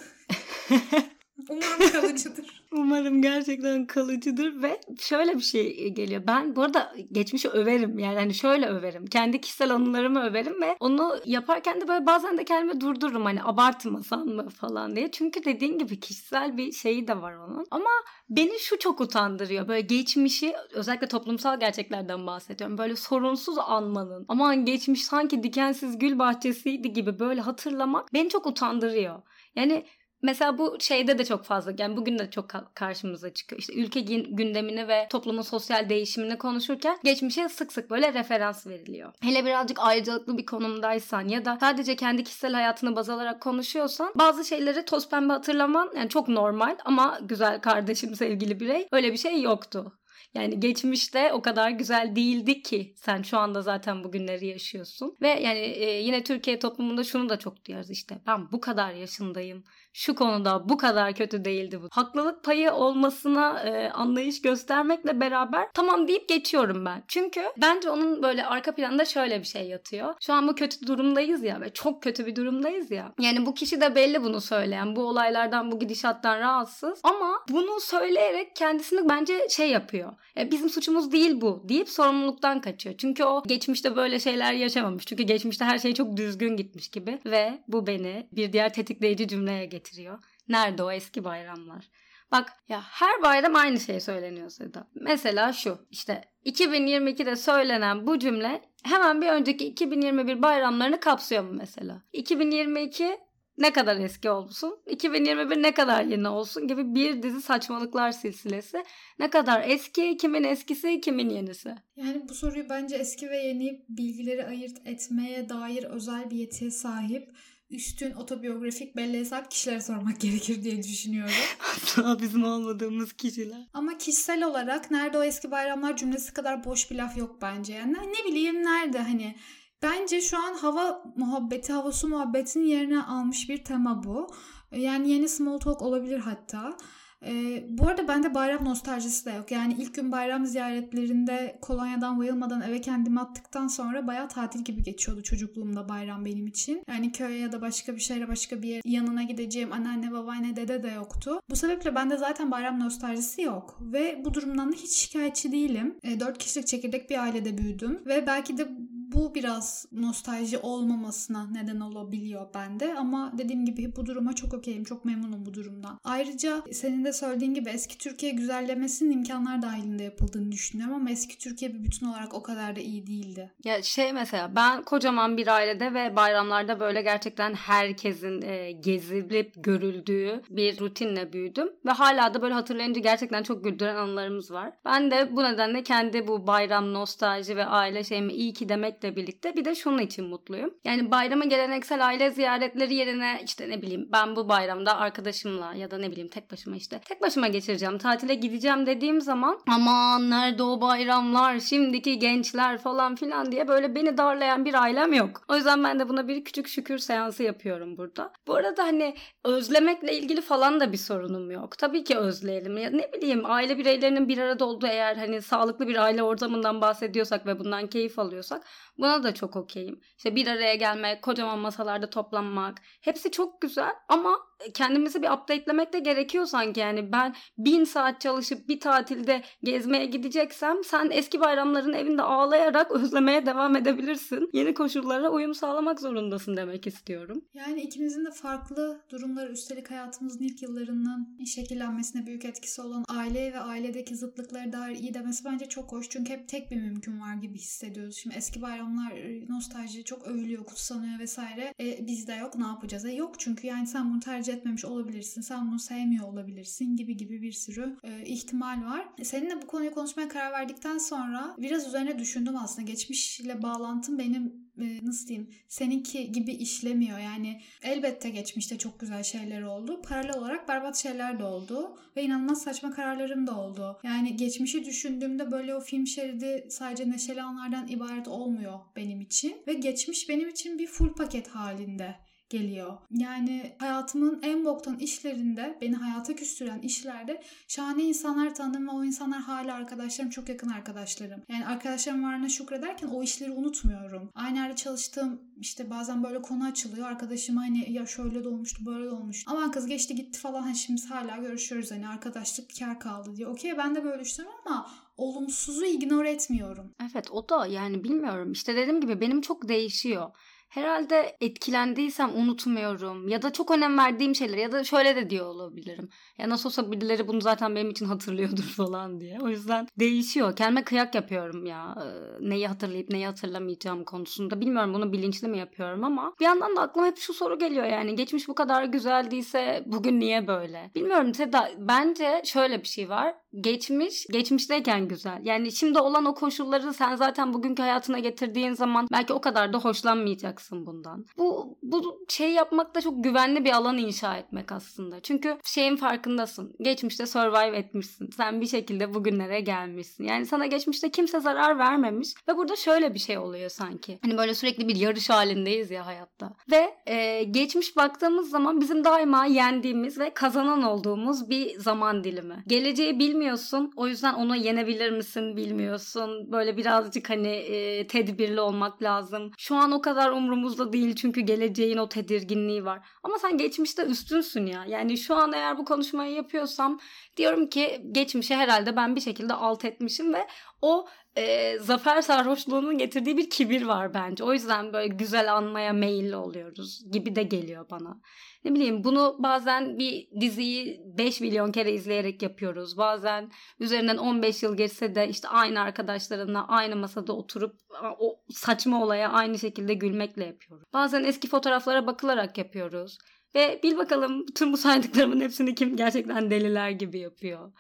Umarım 1.49 1.91
kalıcıdır. 1.91 2.63
Umarım 2.71 3.21
gerçekten 3.21 3.85
kalıcıdır 3.85 4.61
ve 4.61 4.81
şöyle 4.99 5.35
bir 5.35 5.41
şey 5.41 5.89
geliyor. 5.89 6.23
Ben 6.27 6.55
bu 6.55 6.63
arada 6.63 6.95
geçmişi 7.11 7.49
överim. 7.49 7.99
Yani 7.99 8.15
hani 8.15 8.33
şöyle 8.33 8.67
överim. 8.67 9.05
Kendi 9.07 9.41
kişisel 9.41 9.73
anılarımı 9.73 10.23
överim 10.23 10.61
ve 10.61 10.77
onu 10.79 11.15
yaparken 11.25 11.81
de 11.81 11.87
böyle 11.87 12.05
bazen 12.05 12.37
de 12.37 12.45
kendimi 12.45 12.81
durdururum. 12.81 13.25
Hani 13.25 13.43
abartmasam 13.43 14.27
mı 14.27 14.49
falan 14.49 14.95
diye. 14.95 15.11
Çünkü 15.11 15.45
dediğin 15.45 15.77
gibi 15.77 15.99
kişisel 15.99 16.57
bir 16.57 16.71
şeyi 16.71 17.07
de 17.07 17.21
var 17.21 17.33
onun. 17.33 17.65
Ama 17.71 17.89
beni 18.29 18.59
şu 18.59 18.79
çok 18.79 19.01
utandırıyor. 19.01 19.67
Böyle 19.67 19.81
geçmişi 19.81 20.53
özellikle 20.73 21.07
toplumsal 21.07 21.59
gerçeklerden 21.59 22.27
bahsediyorum. 22.27 22.77
Böyle 22.77 22.95
sorunsuz 22.95 23.57
anmanın. 23.57 24.25
Aman 24.27 24.65
geçmiş 24.65 25.05
sanki 25.05 25.43
dikensiz 25.43 25.99
gül 25.99 26.19
bahçesiydi 26.19 26.93
gibi 26.93 27.19
böyle 27.19 27.41
hatırlamak 27.41 28.13
beni 28.13 28.29
çok 28.29 28.47
utandırıyor. 28.47 29.21
Yani 29.55 29.85
Mesela 30.21 30.57
bu 30.57 30.77
şeyde 30.79 31.17
de 31.17 31.25
çok 31.25 31.43
fazla 31.43 31.73
yani 31.77 31.97
bugün 31.97 32.19
de 32.19 32.29
çok 32.29 32.49
karşımıza 32.73 33.33
çıkıyor. 33.33 33.59
İşte 33.59 33.73
ülke 33.73 33.99
gündemini 34.29 34.87
ve 34.87 35.07
toplumun 35.09 35.41
sosyal 35.41 35.89
değişimini 35.89 36.37
konuşurken 36.37 36.97
geçmişe 37.03 37.49
sık 37.49 37.73
sık 37.73 37.89
böyle 37.89 38.13
referans 38.13 38.67
veriliyor. 38.67 39.13
Hele 39.21 39.45
birazcık 39.45 39.79
ayrıcalıklı 39.79 40.37
bir 40.37 40.45
konumdaysan 40.45 41.27
ya 41.27 41.45
da 41.45 41.57
sadece 41.59 41.95
kendi 41.95 42.23
kişisel 42.23 42.53
hayatını 42.53 42.95
baz 42.95 43.09
alarak 43.09 43.41
konuşuyorsan 43.41 44.11
bazı 44.15 44.45
şeyleri 44.45 44.85
toz 44.85 45.09
pembe 45.09 45.33
hatırlaman 45.33 45.91
yani 45.95 46.09
çok 46.09 46.27
normal 46.27 46.75
ama 46.85 47.19
güzel 47.21 47.61
kardeşim 47.61 48.15
sevgili 48.15 48.59
birey 48.59 48.87
öyle 48.91 49.13
bir 49.13 49.17
şey 49.17 49.41
yoktu. 49.41 49.93
Yani 50.33 50.59
geçmişte 50.59 51.33
o 51.33 51.41
kadar 51.41 51.69
güzel 51.69 52.15
değildi 52.15 52.61
ki 52.61 52.93
sen 52.97 53.21
şu 53.21 53.37
anda 53.37 53.61
zaten 53.61 54.03
bugünleri 54.03 54.47
yaşıyorsun. 54.47 55.17
Ve 55.21 55.27
yani 55.27 55.59
e, 55.59 56.01
yine 56.01 56.23
Türkiye 56.23 56.59
toplumunda 56.59 57.03
şunu 57.03 57.29
da 57.29 57.39
çok 57.39 57.65
duyarız 57.65 57.91
işte 57.91 58.21
ben 58.27 58.51
bu 58.51 58.59
kadar 58.59 58.93
yaşındayım 58.93 59.63
şu 59.97 60.15
konuda 60.15 60.69
bu 60.69 60.77
kadar 60.77 61.13
kötü 61.13 61.45
değildi 61.45 61.81
bu. 61.81 61.87
Haklılık 61.91 62.43
payı 62.43 62.71
olmasına 62.71 63.59
e, 63.59 63.89
anlayış 63.89 64.41
göstermekle 64.41 65.19
beraber 65.19 65.67
tamam 65.73 66.07
deyip 66.07 66.29
geçiyorum 66.29 66.85
ben. 66.85 67.03
Çünkü 67.07 67.41
bence 67.61 67.89
onun 67.89 68.23
böyle 68.23 68.45
arka 68.45 68.75
planda 68.75 69.05
şöyle 69.05 69.39
bir 69.39 69.45
şey 69.45 69.67
yatıyor. 69.67 70.13
Şu 70.21 70.33
an 70.33 70.47
bu 70.47 70.55
kötü 70.55 70.87
durumdayız 70.87 71.43
ya 71.43 71.61
ve 71.61 71.73
çok 71.73 72.03
kötü 72.03 72.25
bir 72.25 72.35
durumdayız 72.35 72.91
ya. 72.91 73.13
Yani 73.19 73.45
bu 73.45 73.53
kişi 73.53 73.81
de 73.81 73.95
belli 73.95 74.23
bunu 74.23 74.41
söyleyen. 74.41 74.95
Bu 74.95 75.01
olaylardan 75.01 75.71
bu 75.71 75.79
gidişattan 75.79 76.39
rahatsız. 76.39 76.99
Ama 77.03 77.43
bunu 77.49 77.79
söyleyerek 77.79 78.55
kendisini 78.55 79.09
bence 79.09 79.47
şey 79.49 79.69
yapıyor. 79.69 80.06
E, 80.37 80.51
bizim 80.51 80.69
suçumuz 80.69 81.11
değil 81.11 81.41
bu 81.41 81.63
deyip 81.69 81.89
sorumluluktan 81.89 82.61
kaçıyor. 82.61 82.95
Çünkü 82.97 83.23
o 83.23 83.43
geçmişte 83.47 83.95
böyle 83.95 84.19
şeyler 84.19 84.53
yaşamamış. 84.53 85.05
Çünkü 85.05 85.23
geçmişte 85.23 85.65
her 85.65 85.79
şey 85.79 85.93
çok 85.93 86.17
düzgün 86.17 86.57
gitmiş 86.57 86.87
gibi. 86.87 87.19
Ve 87.25 87.59
bu 87.67 87.87
beni 87.87 88.27
bir 88.31 88.53
diğer 88.53 88.73
tetikleyici 88.73 89.27
cümleye 89.27 89.65
getiriyor. 89.65 90.19
Nerede 90.49 90.83
o 90.83 90.91
eski 90.91 91.23
bayramlar? 91.23 91.89
Bak 92.31 92.53
ya 92.69 92.81
her 92.81 93.21
bayram 93.21 93.55
aynı 93.55 93.79
şey 93.79 93.99
söyleniyor 93.99 94.49
Seda. 94.49 94.87
Mesela 94.95 95.53
şu 95.53 95.77
işte 95.91 96.23
2022'de 96.45 97.35
söylenen 97.35 98.07
bu 98.07 98.19
cümle 98.19 98.61
hemen 98.83 99.21
bir 99.21 99.27
önceki 99.27 99.67
2021 99.67 100.41
bayramlarını 100.41 100.99
kapsıyor 100.99 101.43
mu 101.43 101.51
mesela? 101.53 102.01
2022 102.13 103.17
ne 103.57 103.73
kadar 103.73 103.97
eski 103.99 104.29
olsun, 104.29 104.79
2021 104.87 105.63
ne 105.63 105.73
kadar 105.73 106.03
yeni 106.03 106.27
olsun 106.27 106.67
gibi 106.67 106.95
bir 106.95 107.23
dizi 107.23 107.41
saçmalıklar 107.41 108.11
silsilesi. 108.11 108.83
Ne 109.19 109.29
kadar 109.29 109.69
eski, 109.69 110.17
kimin 110.17 110.43
eskisi, 110.43 111.01
kimin 111.01 111.29
yenisi? 111.29 111.75
Yani 111.95 112.29
bu 112.29 112.33
soruyu 112.33 112.69
bence 112.69 112.95
eski 112.95 113.29
ve 113.29 113.37
yeni 113.37 113.85
bilgileri 113.89 114.45
ayırt 114.45 114.87
etmeye 114.87 115.49
dair 115.49 115.83
özel 115.83 116.31
bir 116.31 116.35
yetiye 116.35 116.71
sahip 116.71 117.31
üstün 117.69 118.11
otobiyografik 118.11 118.95
belleğe 118.95 119.25
sahip 119.25 119.51
kişilere 119.51 119.81
sormak 119.81 120.19
gerekir 120.21 120.63
diye 120.63 120.83
düşünüyorum. 120.83 121.33
Asla 121.75 122.19
bizim 122.21 122.43
olmadığımız 122.43 123.13
kişiler. 123.13 123.67
Ama 123.73 123.97
kişisel 123.97 124.43
olarak 124.43 124.91
nerede 124.91 125.17
o 125.17 125.23
eski 125.23 125.51
bayramlar 125.51 125.97
cümlesi 125.97 126.33
kadar 126.33 126.65
boş 126.65 126.91
bir 126.91 126.95
laf 126.95 127.17
yok 127.17 127.41
bence. 127.41 127.73
Yani 127.73 127.93
ne 127.93 128.31
bileyim 128.31 128.63
nerede 128.63 128.99
hani 128.99 129.35
Bence 129.83 130.21
şu 130.21 130.37
an 130.37 130.53
hava 130.53 131.03
muhabbeti, 131.15 131.73
hava 131.73 131.91
su 131.91 132.07
muhabbetinin 132.07 132.65
yerine 132.65 133.03
almış 133.03 133.49
bir 133.49 133.63
tema 133.63 134.03
bu. 134.03 134.27
Yani 134.71 135.11
yeni 135.11 135.29
small 135.29 135.57
talk 135.57 135.81
olabilir 135.81 136.19
hatta. 136.19 136.77
Ee, 137.25 137.65
bu 137.69 137.87
arada 137.87 138.07
bende 138.07 138.33
bayram 138.33 138.65
nostaljisi 138.65 139.25
de 139.25 139.31
yok. 139.31 139.51
Yani 139.51 139.75
ilk 139.79 139.95
gün 139.95 140.11
bayram 140.11 140.45
ziyaretlerinde 140.45 141.59
kolonyadan 141.61 142.19
bayılmadan 142.19 142.61
eve 142.61 142.81
kendimi 142.81 143.19
attıktan 143.19 143.67
sonra 143.67 144.07
bayağı 144.07 144.29
tatil 144.29 144.63
gibi 144.63 144.83
geçiyordu 144.83 145.23
çocukluğumda 145.23 145.89
bayram 145.89 146.25
benim 146.25 146.47
için. 146.47 146.83
Yani 146.87 147.11
köye 147.11 147.37
ya 147.39 147.51
da 147.51 147.61
başka 147.61 147.95
bir 147.95 147.99
şehre 147.99 148.27
başka 148.27 148.61
bir 148.61 148.67
yer 148.67 148.81
yanına 148.85 149.23
gideceğim 149.23 149.73
anneanne 149.73 150.11
babaanne 150.11 150.55
dede 150.55 150.83
de 150.83 150.87
yoktu. 150.87 151.39
Bu 151.49 151.55
sebeple 151.55 151.95
bende 151.95 152.17
zaten 152.17 152.51
bayram 152.51 152.79
nostaljisi 152.79 153.41
yok. 153.41 153.79
Ve 153.81 154.21
bu 154.25 154.33
durumdan 154.33 154.71
da 154.71 154.75
hiç 154.75 154.91
şikayetçi 154.91 155.51
değilim. 155.51 155.95
E, 156.03 156.19
4 156.19 156.37
kişilik 156.37 156.67
çekirdek 156.67 157.09
bir 157.09 157.23
ailede 157.23 157.57
büyüdüm. 157.57 158.01
Ve 158.05 158.27
belki 158.27 158.57
de 158.57 158.67
bu 159.13 159.35
biraz 159.35 159.85
nostalji 159.91 160.57
olmamasına 160.57 161.47
neden 161.51 161.79
olabiliyor 161.79 162.47
bende 162.53 162.93
ama 162.93 163.31
dediğim 163.37 163.65
gibi 163.65 163.95
bu 163.95 164.05
duruma 164.05 164.33
çok 164.33 164.53
okeyim. 164.53 164.83
Çok 164.83 165.05
memnunum 165.05 165.45
bu 165.45 165.53
durumdan. 165.53 165.99
Ayrıca 166.03 166.63
senin 166.71 167.05
de 167.05 167.13
söylediğin 167.13 167.53
gibi 167.53 167.69
eski 167.69 167.97
Türkiye 167.97 168.31
güzellemesinin 168.31 169.11
imkanlar 169.11 169.61
dahilinde 169.61 170.03
yapıldığını 170.03 170.51
düşünüyorum 170.51 170.95
ama 170.95 171.09
eski 171.09 171.37
Türkiye 171.37 171.73
bir 171.73 171.83
bütün 171.83 172.05
olarak 172.05 172.33
o 172.33 172.43
kadar 172.43 172.75
da 172.75 172.79
iyi 172.79 173.07
değildi. 173.07 173.51
Ya 173.63 173.83
şey 173.83 174.13
mesela 174.13 174.55
ben 174.55 174.83
kocaman 174.83 175.37
bir 175.37 175.47
ailede 175.47 175.93
ve 175.93 176.15
bayramlarda 176.15 176.79
böyle 176.79 177.01
gerçekten 177.01 177.53
herkesin 177.53 178.41
e, 178.41 178.71
gezilip 178.71 179.63
görüldüğü 179.63 180.41
bir 180.49 180.79
rutinle 180.79 181.33
büyüdüm 181.33 181.69
ve 181.85 181.91
hala 181.91 182.33
da 182.33 182.41
böyle 182.41 182.53
hatırlayınca 182.53 183.01
gerçekten 183.01 183.43
çok 183.43 183.63
güldüren 183.63 183.95
anılarımız 183.95 184.51
var. 184.51 184.73
Ben 184.85 185.11
de 185.11 185.35
bu 185.35 185.43
nedenle 185.43 185.83
kendi 185.83 186.27
bu 186.27 186.47
bayram 186.47 186.93
nostalji 186.93 187.55
ve 187.55 187.65
aile 187.65 188.03
şeyimi 188.03 188.33
iyi 188.33 188.53
ki 188.53 188.69
demek 188.69 188.96
etmekle 188.97 189.15
birlikte 189.15 189.55
bir 189.55 189.65
de 189.65 189.75
şunun 189.75 189.99
için 189.99 190.25
mutluyum. 190.25 190.73
Yani 190.85 191.11
bayrama 191.11 191.45
geleneksel 191.45 192.05
aile 192.07 192.31
ziyaretleri 192.31 192.95
yerine 192.95 193.41
işte 193.45 193.69
ne 193.69 193.81
bileyim 193.81 194.09
ben 194.11 194.35
bu 194.35 194.49
bayramda 194.49 194.97
arkadaşımla 194.97 195.73
ya 195.73 195.91
da 195.91 195.97
ne 195.97 196.11
bileyim 196.11 196.29
tek 196.29 196.51
başıma 196.51 196.75
işte 196.75 196.99
tek 197.05 197.21
başıma 197.21 197.47
geçireceğim 197.47 197.97
tatile 197.97 198.35
gideceğim 198.35 198.85
dediğim 198.85 199.21
zaman 199.21 199.59
aman 199.67 200.29
nerede 200.29 200.63
o 200.63 200.81
bayramlar 200.81 201.59
şimdiki 201.59 202.19
gençler 202.19 202.77
falan 202.77 203.15
filan 203.15 203.51
diye 203.51 203.67
böyle 203.67 203.95
beni 203.95 204.17
darlayan 204.17 204.65
bir 204.65 204.73
ailem 204.73 205.13
yok. 205.13 205.41
O 205.47 205.55
yüzden 205.55 205.83
ben 205.83 205.99
de 205.99 206.09
buna 206.09 206.27
bir 206.27 206.43
küçük 206.43 206.67
şükür 206.67 206.97
seansı 206.97 207.43
yapıyorum 207.43 207.97
burada. 207.97 208.31
Bu 208.47 208.55
arada 208.55 208.83
hani 208.83 209.15
özlemekle 209.45 210.13
ilgili 210.17 210.41
falan 210.41 210.79
da 210.79 210.91
bir 210.91 210.97
sorunum 210.97 211.51
yok. 211.51 211.77
Tabii 211.77 212.03
ki 212.03 212.17
özleyelim. 212.17 212.77
Ya 212.77 212.89
ne 212.89 213.13
bileyim 213.13 213.41
aile 213.45 213.77
bireylerinin 213.77 214.27
bir 214.27 214.37
arada 214.37 214.65
olduğu 214.65 214.87
eğer 214.87 215.15
hani 215.15 215.41
sağlıklı 215.41 215.87
bir 215.87 215.95
aile 215.95 216.23
ortamından 216.23 216.81
bahsediyorsak 216.81 217.45
ve 217.45 217.59
bundan 217.59 217.87
keyif 217.87 218.19
alıyorsak 218.19 218.63
Buna 218.97 219.23
da 219.23 219.33
çok 219.33 219.55
okeyim. 219.55 219.99
İşte 220.17 220.35
bir 220.35 220.47
araya 220.47 220.75
gelmek, 220.75 221.21
kocaman 221.21 221.59
masalarda 221.59 222.09
toplanmak. 222.09 222.81
Hepsi 223.01 223.31
çok 223.31 223.61
güzel 223.61 223.91
ama 224.09 224.47
kendimizi 224.73 225.21
bir 225.21 225.29
updatelemek 225.29 225.93
de 225.93 225.99
gerekiyor 225.99 226.45
sanki. 226.45 226.79
Yani 226.79 227.11
ben 227.11 227.35
bin 227.57 227.83
saat 227.83 228.21
çalışıp 228.21 228.67
bir 228.69 228.79
tatilde 228.79 229.41
gezmeye 229.63 230.05
gideceksem 230.05 230.83
sen 230.83 231.09
eski 231.11 231.39
bayramların 231.39 231.93
evinde 231.93 232.21
ağlayarak 232.21 232.91
özlemeye 233.01 233.45
devam 233.45 233.75
edebilirsin. 233.75 234.49
Yeni 234.53 234.73
koşullara 234.73 235.29
uyum 235.29 235.53
sağlamak 235.53 235.99
zorundasın 235.99 236.57
demek 236.57 236.87
istiyorum. 236.87 237.41
Yani 237.53 237.81
ikimizin 237.81 238.25
de 238.25 238.31
farklı 238.31 239.01
durumları 239.09 239.51
üstelik 239.51 239.91
hayatımızın 239.91 240.43
ilk 240.43 240.61
yıllarının 240.61 241.45
şekillenmesine 241.45 242.25
büyük 242.25 242.45
etkisi 242.45 242.81
olan 242.81 243.05
aile 243.07 243.53
ve 243.53 243.59
ailedeki 243.59 244.15
zıtlıkları 244.15 244.71
dair 244.71 244.95
iyi 244.95 245.13
demesi 245.13 245.45
bence 245.45 245.65
çok 245.65 245.91
hoş. 245.91 246.09
Çünkü 246.09 246.33
hep 246.33 246.47
tek 246.47 246.71
bir 246.71 246.75
mümkün 246.75 247.21
var 247.21 247.35
gibi 247.35 247.57
hissediyoruz. 247.57 248.17
Şimdi 248.17 248.35
eski 248.35 248.61
bayramlar 248.87 249.49
nostalji 249.49 250.03
çok 250.03 250.27
övülüyor, 250.27 250.65
kutsanıyor 250.65 251.19
vesaire. 251.19 251.73
E, 251.79 252.07
bizde 252.07 252.33
yok 252.33 252.55
ne 252.55 252.67
yapacağız? 252.67 253.05
E, 253.05 253.11
yok 253.11 253.39
çünkü 253.39 253.67
yani 253.67 253.87
sen 253.87 254.09
bunu 254.09 254.19
tercih 254.19 254.53
etmemiş 254.53 254.85
olabilirsin, 254.85 255.41
sen 255.41 255.67
bunu 255.67 255.79
sevmiyor 255.79 256.27
olabilirsin 256.27 256.95
gibi 256.95 257.17
gibi 257.17 257.41
bir 257.41 257.51
sürü 257.51 257.97
e, 258.03 258.25
ihtimal 258.25 258.85
var. 258.85 259.07
Seninle 259.23 259.61
bu 259.61 259.67
konuyu 259.67 259.91
konuşmaya 259.91 260.27
karar 260.27 260.51
verdikten 260.51 260.97
sonra 260.97 261.55
biraz 261.57 261.87
üzerine 261.87 262.19
düşündüm 262.19 262.57
aslında. 262.57 262.87
Geçmişle 262.87 263.61
bağlantım 263.61 264.19
benim 264.19 264.45
e, 264.45 264.66
nasıl 265.03 265.27
diyeyim 265.27 265.49
seninki 265.67 266.31
gibi 266.31 266.51
işlemiyor. 266.51 267.19
Yani 267.19 267.61
elbette 267.83 268.29
geçmişte 268.29 268.77
çok 268.77 268.99
güzel 268.99 269.23
şeyler 269.23 269.61
oldu. 269.61 270.01
Paralel 270.01 270.37
olarak 270.37 270.67
berbat 270.67 270.97
şeyler 270.97 271.39
de 271.39 271.43
oldu. 271.43 271.97
Ve 272.15 272.23
inanılmaz 272.23 272.61
saçma 272.61 272.91
kararlarım 272.91 273.47
da 273.47 273.57
oldu. 273.59 273.99
Yani 274.03 274.35
geçmişi 274.35 274.85
düşündüğümde 274.85 275.51
böyle 275.51 275.75
o 275.75 275.79
film 275.79 276.07
şeridi 276.07 276.67
sadece 276.69 277.09
neşeli 277.09 277.41
anlardan 277.41 277.87
ibaret 277.87 278.27
olmuyor 278.27 278.79
benim 278.95 279.21
için. 279.21 279.57
Ve 279.67 279.73
geçmiş 279.73 280.29
benim 280.29 280.49
için 280.49 280.79
bir 280.79 280.87
full 280.87 281.13
paket 281.13 281.47
halinde 281.47 282.15
geliyor. 282.49 282.97
Yani 283.11 283.75
hayatımın 283.79 284.39
en 284.41 284.65
boktan 284.65 284.99
işlerinde, 284.99 285.77
beni 285.81 285.95
hayata 285.95 286.35
küstüren 286.35 286.79
işlerde 286.79 287.43
şahane 287.67 288.03
insanlar 288.03 288.55
tanıdım 288.55 288.87
ve 288.87 288.91
o 288.91 289.03
insanlar 289.03 289.41
hala 289.41 289.73
arkadaşlarım, 289.73 290.29
çok 290.29 290.49
yakın 290.49 290.69
arkadaşlarım. 290.69 291.41
Yani 291.49 291.65
arkadaşlarım 291.65 292.23
varına 292.23 292.49
şükrederken 292.49 293.07
o 293.07 293.23
işleri 293.23 293.51
unutmuyorum. 293.51 294.31
Aynı 294.35 294.57
yerde 294.57 294.75
çalıştığım 294.75 295.41
işte 295.59 295.89
bazen 295.89 296.23
böyle 296.23 296.41
konu 296.41 296.65
açılıyor. 296.65 297.07
Arkadaşım 297.07 297.57
hani 297.57 297.91
ya 297.91 298.05
şöyle 298.05 298.43
de 298.43 298.47
olmuştu, 298.47 298.85
böyle 298.85 299.05
de 299.05 299.09
olmuştu. 299.09 299.51
Aman 299.53 299.71
kız 299.71 299.87
geçti 299.87 300.15
gitti 300.15 300.39
falan. 300.39 300.61
Hani 300.61 300.75
şimdi 300.75 301.01
hala 301.07 301.37
görüşüyoruz 301.37 301.91
hani 301.91 302.07
arkadaşlık 302.07 302.69
kar 302.79 302.99
kaldı 302.99 303.35
diye. 303.35 303.47
Okey 303.47 303.77
ben 303.77 303.95
de 303.95 304.03
böyle 304.03 304.23
düşünüyorum 304.23 304.59
ama 304.65 304.89
olumsuzu 305.17 305.85
ignore 305.85 306.31
etmiyorum. 306.31 306.93
Evet 307.01 307.31
o 307.31 307.49
da 307.49 307.67
yani 307.67 308.03
bilmiyorum. 308.03 308.51
İşte 308.51 308.75
dediğim 308.75 309.01
gibi 309.01 309.21
benim 309.21 309.41
çok 309.41 309.67
değişiyor 309.67 310.31
herhalde 310.69 311.37
etkilendiysem 311.41 312.35
unutmuyorum 312.35 313.27
ya 313.27 313.41
da 313.41 313.53
çok 313.53 313.71
önem 313.71 313.97
verdiğim 313.97 314.35
şeyler 314.35 314.57
ya 314.57 314.71
da 314.71 314.83
şöyle 314.83 315.15
de 315.15 315.29
diyor 315.29 315.45
olabilirim. 315.45 316.09
Ya 316.37 316.49
nasıl 316.49 316.69
olsa 316.69 316.91
birileri 316.91 317.27
bunu 317.27 317.41
zaten 317.41 317.75
benim 317.75 317.89
için 317.89 318.05
hatırlıyordur 318.05 318.63
falan 318.77 319.19
diye. 319.19 319.39
O 319.41 319.47
yüzden 319.47 319.87
değişiyor. 319.99 320.55
Kendime 320.55 320.83
kıyak 320.83 321.15
yapıyorum 321.15 321.65
ya. 321.65 321.95
Neyi 322.41 322.67
hatırlayıp 322.67 323.09
neyi 323.09 323.25
hatırlamayacağım 323.25 324.03
konusunda. 324.03 324.61
Bilmiyorum 324.61 324.93
bunu 324.93 325.13
bilinçli 325.13 325.47
mi 325.47 325.57
yapıyorum 325.57 326.03
ama 326.03 326.33
bir 326.39 326.45
yandan 326.45 326.75
da 326.75 326.81
aklıma 326.81 327.07
hep 327.07 327.17
şu 327.17 327.33
soru 327.33 327.59
geliyor 327.59 327.85
yani. 327.85 328.15
Geçmiş 328.15 328.47
bu 328.47 328.55
kadar 328.55 328.83
güzeldiyse 328.83 329.83
bugün 329.85 330.19
niye 330.19 330.47
böyle? 330.47 330.91
Bilmiyorum 330.95 331.33
Seda 331.33 331.71
bence 331.77 332.41
şöyle 332.45 332.81
bir 332.81 332.87
şey 332.87 333.09
var. 333.09 333.35
Geçmiş 333.61 334.25
geçmişteyken 334.31 335.07
güzel. 335.07 335.39
Yani 335.43 335.71
şimdi 335.71 335.99
olan 335.99 336.25
o 336.25 336.35
koşulları 336.35 336.93
sen 336.93 337.15
zaten 337.15 337.53
bugünkü 337.53 337.81
hayatına 337.81 338.19
getirdiğin 338.19 338.73
zaman 338.73 339.07
belki 339.11 339.33
o 339.33 339.41
kadar 339.41 339.73
da 339.73 339.77
hoşlanmayacak 339.77 340.56
olacaksın 340.57 340.85
bundan. 340.85 341.25
Bu, 341.37 341.77
bu 341.83 342.25
şey 342.29 342.51
yapmak 342.51 342.95
da 342.95 343.01
çok 343.01 343.23
güvenli 343.23 343.65
bir 343.65 343.71
alan 343.71 343.97
inşa 343.97 344.37
etmek 344.37 344.71
aslında. 344.71 345.19
Çünkü 345.19 345.57
şeyin 345.63 345.95
farkındasın. 345.95 346.75
Geçmişte 346.81 347.25
survive 347.25 347.77
etmişsin. 347.77 348.29
Sen 348.37 348.61
bir 348.61 348.67
şekilde 348.67 349.13
bugünlere 349.13 349.59
gelmişsin. 349.59 350.23
Yani 350.23 350.45
sana 350.45 350.65
geçmişte 350.65 351.11
kimse 351.11 351.39
zarar 351.39 351.79
vermemiş. 351.79 352.33
Ve 352.47 352.57
burada 352.57 352.75
şöyle 352.75 353.13
bir 353.13 353.19
şey 353.19 353.37
oluyor 353.37 353.69
sanki. 353.69 354.19
Hani 354.21 354.37
böyle 354.37 354.53
sürekli 354.55 354.87
bir 354.87 354.95
yarış 354.95 355.29
halindeyiz 355.29 355.91
ya 355.91 356.05
hayatta. 356.05 356.53
Ve 356.71 356.95
e, 357.05 357.43
geçmiş 357.43 357.95
baktığımız 357.95 358.49
zaman 358.49 358.81
bizim 358.81 359.03
daima 359.03 359.45
yendiğimiz 359.45 360.19
ve 360.19 360.33
kazanan 360.33 360.83
olduğumuz 360.83 361.49
bir 361.49 361.79
zaman 361.79 362.23
dilimi. 362.23 362.63
Geleceği 362.67 363.19
bilmiyorsun. 363.19 363.91
O 363.95 364.07
yüzden 364.07 364.33
onu 364.33 364.55
yenebilir 364.55 365.11
misin 365.11 365.57
bilmiyorsun. 365.57 366.51
Böyle 366.51 366.77
birazcık 366.77 367.29
hani 367.29 367.47
e, 367.47 368.07
tedbirli 368.07 368.61
olmak 368.61 369.03
lazım. 369.03 369.51
Şu 369.57 369.75
an 369.75 369.91
o 369.91 370.01
kadar 370.01 370.31
um 370.31 370.46
umurumuzda 370.47 370.93
değil 370.93 371.15
çünkü 371.15 371.41
geleceğin 371.41 371.97
o 371.97 372.09
tedirginliği 372.09 372.85
var. 372.85 372.99
Ama 373.23 373.39
sen 373.39 373.57
geçmişte 373.57 374.03
üstünsün 374.03 374.65
ya. 374.65 374.85
Yani 374.85 375.17
şu 375.17 375.35
an 375.35 375.53
eğer 375.53 375.77
bu 375.77 375.85
konuşmayı 375.85 376.33
yapıyorsam 376.35 376.99
diyorum 377.37 377.69
ki 377.69 378.01
geçmişe 378.11 378.55
herhalde 378.55 378.95
ben 378.95 379.15
bir 379.15 379.21
şekilde 379.21 379.53
alt 379.53 379.85
etmişim 379.85 380.33
ve 380.33 380.47
o 380.81 381.07
e, 381.37 381.77
zafer 381.79 382.21
sarhoşluğunun 382.21 382.97
getirdiği 382.97 383.37
bir 383.37 383.49
kibir 383.49 383.85
var 383.85 384.13
bence. 384.13 384.43
O 384.43 384.53
yüzden 384.53 384.93
böyle 384.93 385.07
güzel 385.07 385.53
anmaya 385.53 385.93
meyilli 385.93 386.35
oluyoruz 386.35 387.11
gibi 387.11 387.35
de 387.35 387.43
geliyor 387.43 387.89
bana. 387.89 388.21
Ne 388.65 388.75
bileyim 388.75 389.03
bunu 389.03 389.35
bazen 389.39 389.99
bir 389.99 390.29
diziyi 390.41 391.01
5 391.17 391.41
milyon 391.41 391.71
kere 391.71 391.91
izleyerek 391.91 392.41
yapıyoruz. 392.41 392.97
Bazen 392.97 393.51
üzerinden 393.79 394.17
15 394.17 394.63
yıl 394.63 394.77
geçse 394.77 395.15
de 395.15 395.29
işte 395.29 395.47
aynı 395.47 395.81
arkadaşlarınla 395.81 396.67
aynı 396.67 396.95
masada 396.95 397.33
oturup 397.33 397.75
o 398.19 398.39
saçma 398.49 399.03
olaya 399.03 399.29
aynı 399.29 399.59
şekilde 399.59 399.93
gülmekle 399.93 400.45
yapıyoruz. 400.45 400.85
Bazen 400.93 401.23
eski 401.23 401.47
fotoğraflara 401.47 402.07
bakılarak 402.07 402.57
yapıyoruz. 402.57 403.17
Ve 403.55 403.79
bil 403.83 403.97
bakalım 403.97 404.45
tüm 404.55 404.73
bu 404.73 404.77
saydıklarımın 404.77 405.41
hepsini 405.41 405.75
kim 405.75 405.95
gerçekten 405.95 406.51
deliler 406.51 406.89
gibi 406.89 407.19
yapıyor. 407.19 407.71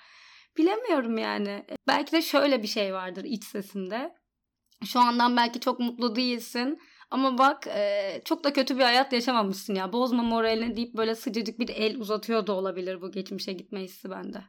Bilemiyorum 0.57 1.17
yani. 1.17 1.65
Belki 1.87 2.11
de 2.11 2.21
şöyle 2.21 2.63
bir 2.63 2.67
şey 2.67 2.93
vardır 2.93 3.23
iç 3.23 3.43
sesinde. 3.43 4.15
Şu 4.85 4.99
andan 4.99 5.37
belki 5.37 5.59
çok 5.59 5.79
mutlu 5.79 6.15
değilsin. 6.15 6.79
Ama 7.11 7.37
bak 7.37 7.67
e, 7.67 8.21
çok 8.25 8.43
da 8.43 8.53
kötü 8.53 8.77
bir 8.77 8.83
hayat 8.83 9.13
yaşamamışsın 9.13 9.75
ya. 9.75 9.93
Bozma 9.93 10.23
moralini 10.23 10.75
deyip 10.75 10.97
böyle 10.97 11.15
sıcacık 11.15 11.59
bir 11.59 11.69
el 11.69 11.97
uzatıyor 11.99 12.47
da 12.47 12.53
olabilir 12.53 13.01
bu 13.01 13.11
geçmişe 13.11 13.53
gitme 13.53 13.83
hissi 13.83 14.09
bende. 14.09 14.43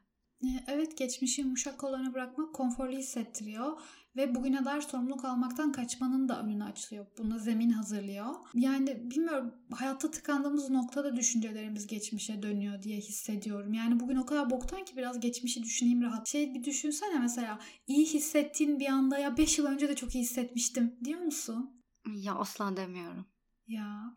Evet 0.68 0.98
geçmişi 0.98 1.40
yumuşak 1.40 1.80
kollarına 1.80 2.14
bırakmak 2.14 2.54
konforlu 2.54 2.96
hissettiriyor 2.96 3.80
ve 4.18 4.34
bugüne 4.34 4.64
dair 4.64 4.80
sorumluluk 4.80 5.24
almaktan 5.24 5.72
kaçmanın 5.72 6.28
da 6.28 6.42
önünü 6.42 6.64
açılıyor. 6.64 7.06
Buna 7.18 7.38
zemin 7.38 7.70
hazırlıyor. 7.70 8.26
Yani 8.54 9.10
bilmiyorum 9.10 9.54
hayatta 9.70 10.10
tıkandığımız 10.10 10.70
noktada 10.70 11.16
düşüncelerimiz 11.16 11.86
geçmişe 11.86 12.42
dönüyor 12.42 12.82
diye 12.82 12.96
hissediyorum. 12.98 13.72
Yani 13.72 14.00
bugün 14.00 14.16
o 14.16 14.26
kadar 14.26 14.50
boktan 14.50 14.84
ki 14.84 14.96
biraz 14.96 15.20
geçmişi 15.20 15.62
düşüneyim 15.62 16.02
rahat. 16.02 16.28
Şey 16.28 16.54
bir 16.54 16.64
düşünsene 16.64 17.18
mesela 17.18 17.58
iyi 17.86 18.06
hissettiğin 18.06 18.80
bir 18.80 18.86
anda 18.86 19.18
ya 19.18 19.36
5 19.36 19.58
yıl 19.58 19.66
önce 19.66 19.88
de 19.88 19.94
çok 19.96 20.14
iyi 20.14 20.22
hissetmiştim 20.22 20.96
diyor 21.04 21.20
musun? 21.20 21.84
Ya 22.14 22.34
asla 22.34 22.76
demiyorum. 22.76 23.26
Ya 23.68 24.16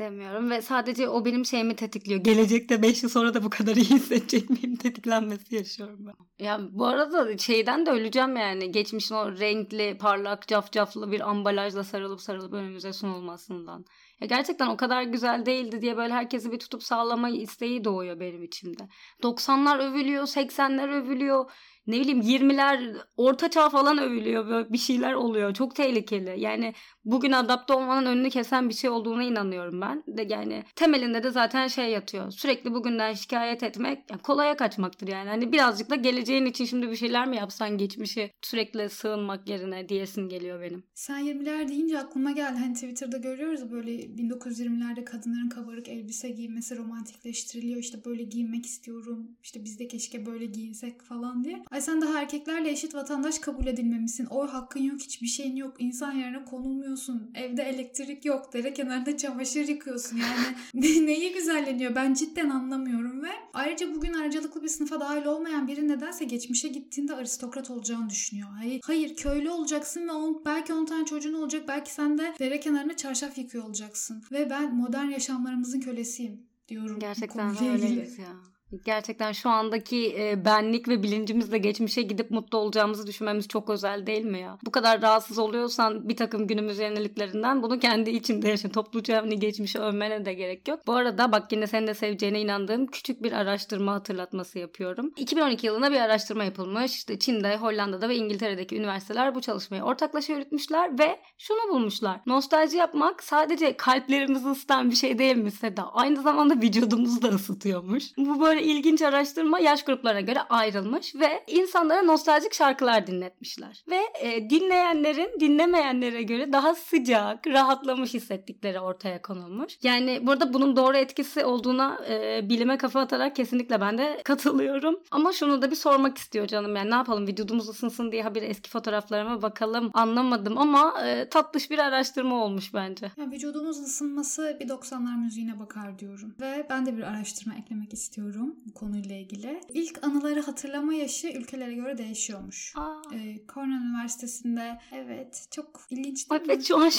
demiyorum 0.00 0.50
ve 0.50 0.62
sadece 0.62 1.08
o 1.08 1.24
benim 1.24 1.44
şeyimi 1.44 1.76
tetikliyor. 1.76 2.20
Gelecekte 2.20 2.82
5 2.82 3.02
yıl 3.02 3.10
sonra 3.10 3.34
da 3.34 3.42
bu 3.44 3.50
kadar 3.50 3.76
iyi 3.76 3.90
hissedecek 3.90 4.50
miyim 4.50 4.76
tetiklenmesi 4.82 5.54
yaşıyorum 5.54 5.98
ben. 6.06 6.44
Ya 6.44 6.60
bu 6.72 6.86
arada 6.86 7.38
şeyden 7.38 7.86
de 7.86 7.90
öleceğim 7.90 8.36
yani. 8.36 8.72
Geçmişin 8.72 9.14
o 9.14 9.38
renkli, 9.38 9.98
parlak, 9.98 10.48
cafcaflı 10.48 11.12
bir 11.12 11.30
ambalajla 11.30 11.84
sarılıp 11.84 12.20
sarılıp 12.20 12.52
önümüze 12.52 12.92
sunulmasından. 12.92 13.84
Ya 14.20 14.26
gerçekten 14.26 14.66
o 14.66 14.76
kadar 14.76 15.02
güzel 15.02 15.46
değildi 15.46 15.82
diye 15.82 15.96
böyle 15.96 16.14
herkesi 16.14 16.52
bir 16.52 16.58
tutup 16.58 16.82
sağlamayı 16.82 17.40
isteği 17.40 17.84
doğuyor 17.84 18.20
benim 18.20 18.42
içimde. 18.42 18.88
90'lar 19.22 19.90
övülüyor, 19.90 20.22
80'ler 20.22 20.90
övülüyor 20.90 21.50
ne 21.86 22.00
bileyim 22.00 22.20
20'ler 22.20 22.96
orta 23.16 23.50
çağ 23.50 23.68
falan 23.68 23.98
övülüyor 23.98 24.46
böyle 24.48 24.72
bir 24.72 24.78
şeyler 24.78 25.12
oluyor. 25.12 25.54
Çok 25.54 25.76
tehlikeli. 25.76 26.40
Yani 26.40 26.74
bugün 27.04 27.32
adapte 27.32 27.72
olmanın 27.72 28.06
önünü 28.06 28.30
kesen 28.30 28.68
bir 28.68 28.74
şey 28.74 28.90
olduğuna 28.90 29.22
inanıyorum 29.22 29.80
ben. 29.80 30.04
De 30.06 30.26
yani 30.28 30.64
temelinde 30.76 31.22
de 31.22 31.30
zaten 31.30 31.68
şey 31.68 31.90
yatıyor. 31.90 32.30
Sürekli 32.30 32.74
bugünden 32.74 33.12
şikayet 33.12 33.62
etmek 33.62 34.10
yani 34.10 34.22
kolaya 34.22 34.56
kaçmaktır 34.56 35.08
yani. 35.08 35.28
Hani 35.28 35.52
birazcık 35.52 35.90
da 35.90 35.94
geleceğin 35.94 36.46
için 36.46 36.64
şimdi 36.64 36.90
bir 36.90 36.96
şeyler 36.96 37.28
mi 37.28 37.36
yapsan 37.36 37.78
geçmişi 37.78 38.30
sürekli 38.42 38.88
sığınmak 38.90 39.48
yerine 39.48 39.88
diyesin 39.88 40.28
geliyor 40.28 40.60
benim. 40.60 40.84
Sen 40.94 41.20
20'ler 41.20 41.68
deyince 41.68 41.98
aklıma 41.98 42.30
geldi. 42.30 42.58
Hani 42.58 42.74
Twitter'da 42.74 43.16
görüyoruz 43.16 43.70
böyle 43.70 43.90
1920'lerde 43.90 45.04
kadınların 45.04 45.48
kabarık 45.48 45.88
elbise 45.88 46.28
giymesi 46.30 46.76
romantikleştiriliyor. 46.76 47.78
İşte 47.80 48.04
böyle 48.04 48.22
giyinmek 48.22 48.66
istiyorum. 48.66 49.30
İşte 49.42 49.64
biz 49.64 49.78
de 49.78 49.88
keşke 49.88 50.26
böyle 50.26 50.46
giyinsek 50.46 51.02
falan 51.02 51.44
diye. 51.44 51.62
Ay 51.70 51.80
sen 51.80 52.00
daha 52.00 52.20
erkeklerle 52.20 52.70
eşit 52.70 52.94
vatandaş 52.94 53.38
kabul 53.38 53.66
edilmemişsin. 53.66 54.26
Oy 54.26 54.48
hakkın 54.48 54.80
yok 54.80 55.00
hiçbir 55.00 55.26
şeyin 55.26 55.56
yok. 55.56 55.74
İnsan 55.78 56.12
yerine 56.12 56.44
konulmuyorsun. 56.44 57.30
Evde 57.34 57.62
elektrik 57.62 58.24
yok. 58.24 58.52
Dere 58.52 58.72
kenarında 58.72 59.16
çamaşır 59.16 59.68
yıkıyorsun. 59.68 60.16
Yani 60.16 60.56
neyi 61.06 61.32
güzelleniyor 61.32 61.94
ben 61.94 62.14
cidden 62.14 62.50
anlamıyorum 62.50 63.22
ve 63.22 63.30
ayrıca 63.54 63.94
bugün 63.94 64.12
ayrıcalıklı 64.12 64.62
bir 64.62 64.68
sınıfa 64.68 65.00
dahil 65.00 65.24
olmayan 65.24 65.68
biri 65.68 65.88
nedense 65.88 66.24
geçmişe 66.24 66.68
gittiğinde 66.68 67.14
aristokrat 67.14 67.70
olacağını 67.70 68.10
düşünüyor. 68.10 68.48
Hayır, 68.58 68.80
hayır 68.84 69.16
köylü 69.16 69.50
olacaksın 69.50 70.08
ve 70.08 70.12
on, 70.12 70.42
belki 70.46 70.72
10 70.72 70.84
tane 70.84 71.04
çocuğun 71.04 71.34
olacak. 71.34 71.64
Belki 71.68 71.92
sen 71.92 72.18
de 72.18 72.34
dere 72.38 72.60
kenarında 72.60 72.96
çarşaf 72.96 73.38
yıkıyor 73.38 73.64
olacaksın. 73.64 74.24
Ve 74.32 74.50
ben 74.50 74.74
modern 74.74 75.08
yaşamlarımızın 75.08 75.80
kölesiyim 75.80 76.42
diyorum. 76.68 76.98
Gerçekten 76.98 77.64
öyleyiz 77.68 78.18
ya. 78.18 78.49
Gerçekten 78.84 79.32
şu 79.32 79.50
andaki 79.50 80.16
e, 80.18 80.44
benlik 80.44 80.88
ve 80.88 81.02
bilincimizle 81.02 81.58
geçmişe 81.58 82.02
gidip 82.02 82.30
mutlu 82.30 82.58
olacağımızı 82.58 83.06
düşünmemiz 83.06 83.48
çok 83.48 83.70
özel 83.70 84.06
değil 84.06 84.24
mi 84.24 84.40
ya? 84.40 84.58
Bu 84.66 84.70
kadar 84.70 85.02
rahatsız 85.02 85.38
oluyorsan 85.38 86.08
bir 86.08 86.16
takım 86.16 86.46
günümüz 86.46 86.78
yeniliklerinden 86.78 87.62
bunu 87.62 87.78
kendi 87.78 88.10
içinde 88.10 88.48
yaşa. 88.48 88.68
Topluca 88.68 89.22
hani 89.22 89.38
geçmişi 89.38 89.78
övmene 89.78 90.24
de 90.24 90.34
gerek 90.34 90.68
yok. 90.68 90.80
Bu 90.86 90.92
arada 90.92 91.32
bak 91.32 91.52
yine 91.52 91.66
senin 91.66 91.86
de 91.86 91.94
seveceğine 91.94 92.40
inandığım 92.40 92.86
küçük 92.86 93.22
bir 93.22 93.32
araştırma 93.32 93.92
hatırlatması 93.92 94.58
yapıyorum. 94.58 95.12
2012 95.16 95.66
yılında 95.66 95.90
bir 95.90 96.00
araştırma 96.00 96.44
yapılmış. 96.44 96.94
İşte 96.94 97.18
Çin'de, 97.18 97.56
Hollanda'da 97.56 98.08
ve 98.08 98.16
İngiltere'deki 98.16 98.76
üniversiteler 98.76 99.34
bu 99.34 99.40
çalışmayı 99.40 99.82
ortaklaşa 99.82 100.32
yürütmüşler 100.32 100.98
ve 100.98 101.20
şunu 101.38 101.74
bulmuşlar. 101.74 102.20
Nostalji 102.26 102.76
yapmak 102.76 103.22
sadece 103.22 103.76
kalplerimizi 103.76 104.48
ısıtan 104.48 104.90
bir 104.90 104.96
şey 104.96 105.18
değil 105.18 105.36
mi 105.36 105.50
Seda? 105.50 105.92
Aynı 105.92 106.22
zamanda 106.22 106.54
vücudumuzu 106.54 107.22
da 107.22 107.28
ısıtıyormuş. 107.28 108.04
Bu 108.16 108.40
böyle 108.40 108.59
böyle 108.60 108.72
ilginç 108.72 109.02
araştırma 109.02 109.58
yaş 109.58 109.84
gruplarına 109.84 110.20
göre 110.20 110.40
ayrılmış 110.40 111.14
ve 111.14 111.44
insanlara 111.46 112.02
nostaljik 112.02 112.54
şarkılar 112.54 113.06
dinletmişler. 113.06 113.84
Ve 113.90 113.98
e, 114.20 114.50
dinleyenlerin 114.50 115.40
dinlemeyenlere 115.40 116.22
göre 116.22 116.52
daha 116.52 116.74
sıcak, 116.74 117.46
rahatlamış 117.46 118.14
hissettikleri 118.14 118.80
ortaya 118.80 119.22
konulmuş. 119.22 119.78
Yani 119.82 120.20
burada 120.22 120.54
bunun 120.54 120.76
doğru 120.76 120.96
etkisi 120.96 121.44
olduğuna 121.44 122.00
e, 122.08 122.48
bilime 122.48 122.78
kafa 122.78 123.00
atarak 123.00 123.36
kesinlikle 123.36 123.80
ben 123.80 123.98
de 123.98 124.20
katılıyorum. 124.24 125.00
Ama 125.10 125.32
şunu 125.32 125.62
da 125.62 125.70
bir 125.70 125.76
sormak 125.76 126.18
istiyor 126.18 126.46
canım 126.46 126.76
yani 126.76 126.90
ne 126.90 126.94
yapalım 126.94 127.26
vücudumuz 127.26 127.68
ısınsın 127.68 128.12
diye 128.12 128.22
habire 128.22 128.46
eski 128.46 128.70
fotoğraflarıma 128.70 129.42
bakalım 129.42 129.90
anlamadım 129.94 130.58
ama 130.58 131.02
e, 131.06 131.28
tatlış 131.28 131.70
bir 131.70 131.78
araştırma 131.78 132.44
olmuş 132.44 132.74
bence. 132.74 133.10
Ya 133.16 133.30
vücudumuz 133.30 133.80
ısınması 133.80 134.56
bir 134.60 134.68
90'lar 134.68 135.24
müziğine 135.24 135.60
bakar 135.60 135.98
diyorum. 135.98 136.34
Ve 136.40 136.66
ben 136.70 136.86
de 136.86 136.96
bir 136.96 137.02
araştırma 137.02 137.54
eklemek 137.54 137.92
istiyorum 137.92 138.49
bu 138.66 138.74
konuyla 138.74 139.16
ilgili. 139.16 139.60
İlk 139.74 140.04
anıları 140.04 140.40
hatırlama 140.40 140.94
yaşı 140.94 141.28
ülkelere 141.28 141.74
göre 141.74 141.98
değişiyormuş. 141.98 142.72
Aa. 142.76 143.02
Ee, 143.14 143.40
Cornell 143.54 143.90
Üniversitesi'nde 143.90 144.78
evet 144.92 145.46
çok 145.50 145.86
ilginç 145.90 146.30
değil 146.30 146.40
Evet 146.46 146.64
şu 146.64 146.76
an 146.76 146.90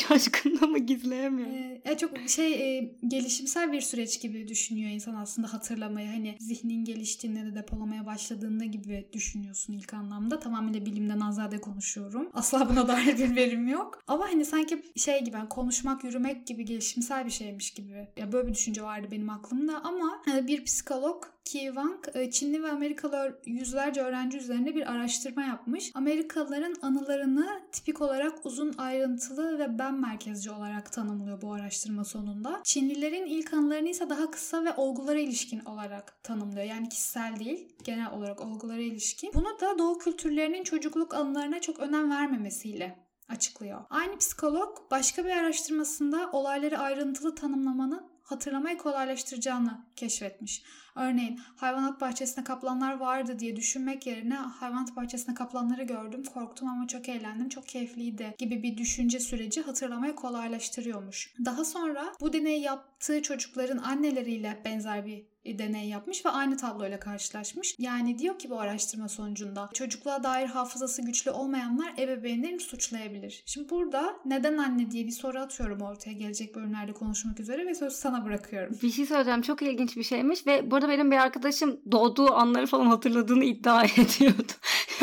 ama 0.61 0.77
gizleyemiyorum. 0.77 1.81
Ee, 1.85 1.97
çok 1.97 2.29
şey 2.29 2.77
e, 2.77 2.95
gelişimsel 3.07 3.71
bir 3.71 3.81
süreç 3.81 4.21
gibi 4.21 4.47
düşünüyor 4.47 4.91
insan 4.91 5.15
aslında 5.15 5.53
hatırlamayı. 5.53 6.07
Hani 6.07 6.35
zihnin 6.39 6.85
geliştiğinde 6.85 7.45
de 7.45 7.55
depolamaya 7.55 8.05
başladığında 8.05 8.65
gibi 8.65 9.09
düşünüyorsun 9.13 9.73
ilk 9.73 9.93
anlamda. 9.93 10.39
Tamamıyla 10.39 10.85
bilimden 10.85 11.19
azade 11.19 11.61
konuşuyorum. 11.61 12.29
Asla 12.33 12.69
buna 12.69 12.87
dair 12.87 13.17
bir 13.17 13.35
verim 13.35 13.67
yok. 13.67 14.03
Ama 14.07 14.25
hani 14.25 14.45
sanki 14.45 14.83
şey 14.95 15.23
gibi 15.23 15.35
yani 15.35 15.49
konuşmak, 15.49 16.03
yürümek 16.03 16.47
gibi 16.47 16.65
gelişimsel 16.65 17.25
bir 17.25 17.31
şeymiş 17.31 17.71
gibi. 17.71 18.07
Ya 18.17 18.31
böyle 18.31 18.47
bir 18.47 18.53
düşünce 18.53 18.83
vardı 18.83 19.07
benim 19.11 19.29
aklımda 19.29 19.83
ama 19.83 20.21
e, 20.35 20.47
bir 20.47 20.65
psikolog 20.65 21.23
Ki 21.45 21.59
Wang 21.59 22.15
e, 22.15 22.31
Çinli 22.31 22.63
ve 22.63 22.71
Amerikalı 22.71 23.39
yüzlerce 23.45 24.01
öğrenci 24.01 24.37
üzerinde 24.37 24.75
bir 24.75 24.91
araştırma 24.91 25.43
yapmış. 25.43 25.91
Amerikalıların 25.93 26.75
anılarını 26.81 27.61
tipik 27.71 28.01
olarak 28.01 28.45
uzun 28.45 28.73
ayrıntılı 28.77 29.59
ve 29.59 29.79
ben 29.79 29.93
merkezci 29.93 30.51
olarak 30.51 30.91
tanımlıyor 30.91 31.41
bu 31.41 31.53
araştırma 31.53 32.05
sonunda. 32.05 32.61
Çinlilerin 32.63 33.25
ilk 33.25 33.53
anılarını 33.53 33.89
ise 33.89 34.09
daha 34.09 34.31
kısa 34.31 34.65
ve 34.65 34.73
olgulara 34.73 35.19
ilişkin 35.19 35.59
olarak 35.59 36.23
tanımlıyor. 36.23 36.65
Yani 36.65 36.89
kişisel 36.89 37.39
değil, 37.39 37.75
genel 37.83 38.11
olarak 38.11 38.41
olgulara 38.41 38.81
ilişkin. 38.81 39.31
Bunu 39.33 39.59
da 39.61 39.79
doğu 39.79 39.97
kültürlerinin 39.97 40.63
çocukluk 40.63 41.13
anılarına 41.13 41.61
çok 41.61 41.79
önem 41.79 42.11
vermemesiyle 42.11 43.11
açıklıyor. 43.29 43.81
Aynı 43.89 44.17
psikolog 44.17 44.77
başka 44.91 45.25
bir 45.25 45.29
araştırmasında 45.29 46.29
olayları 46.31 46.77
ayrıntılı 46.77 47.35
tanımlamanın 47.35 48.11
hatırlamayı 48.31 48.77
kolaylaştıracağını 48.77 49.85
keşfetmiş. 49.95 50.63
Örneğin 50.95 51.39
hayvanat 51.55 52.01
bahçesinde 52.01 52.43
kaplanlar 52.43 52.97
vardı 52.97 53.39
diye 53.39 53.55
düşünmek 53.55 54.07
yerine 54.07 54.35
hayvanat 54.35 54.95
bahçesinde 54.95 55.35
kaplanları 55.35 55.83
gördüm, 55.83 56.23
korktum 56.23 56.69
ama 56.69 56.87
çok 56.87 57.09
eğlendim, 57.09 57.49
çok 57.49 57.67
keyifliydi 57.67 58.35
gibi 58.37 58.63
bir 58.63 58.77
düşünce 58.77 59.19
süreci 59.19 59.61
hatırlamayı 59.61 60.15
kolaylaştırıyormuş. 60.15 61.33
Daha 61.45 61.65
sonra 61.65 62.13
bu 62.21 62.33
deneyi 62.33 62.61
yaptığı 62.61 63.21
çocukların 63.21 63.77
anneleriyle 63.77 64.61
benzer 64.65 65.05
bir 65.05 65.30
deney 65.45 65.89
yapmış 65.89 66.25
ve 66.25 66.29
aynı 66.29 66.57
tabloyla 66.57 66.99
karşılaşmış. 66.99 67.75
Yani 67.79 68.17
diyor 68.17 68.39
ki 68.39 68.49
bu 68.49 68.59
araştırma 68.59 69.09
sonucunda 69.09 69.69
çocukluğa 69.73 70.23
dair 70.23 70.47
hafızası 70.47 71.01
güçlü 71.01 71.31
olmayanlar 71.31 71.93
ebeveynlerini 71.97 72.59
suçlayabilir. 72.59 73.43
Şimdi 73.45 73.69
burada 73.69 74.13
neden 74.25 74.57
anne 74.57 74.91
diye 74.91 75.05
bir 75.07 75.11
soru 75.11 75.39
atıyorum 75.39 75.81
ortaya 75.81 76.11
gelecek 76.11 76.55
bölümlerde 76.55 76.93
konuşmak 76.93 77.39
üzere 77.39 77.65
ve 77.65 77.75
sözü 77.75 77.95
sana 77.95 78.25
bırakıyorum. 78.25 78.77
Bir 78.83 78.91
şey 78.91 79.05
söyleyeceğim. 79.05 79.41
Çok 79.41 79.61
ilginç 79.61 79.97
bir 79.97 80.03
şeymiş 80.03 80.47
ve 80.47 80.71
burada 80.71 80.89
benim 80.89 81.11
bir 81.11 81.17
arkadaşım 81.17 81.79
doğduğu 81.91 82.33
anları 82.33 82.67
falan 82.67 82.85
hatırladığını 82.85 83.43
iddia 83.43 83.83
ediyordu. 83.97 84.51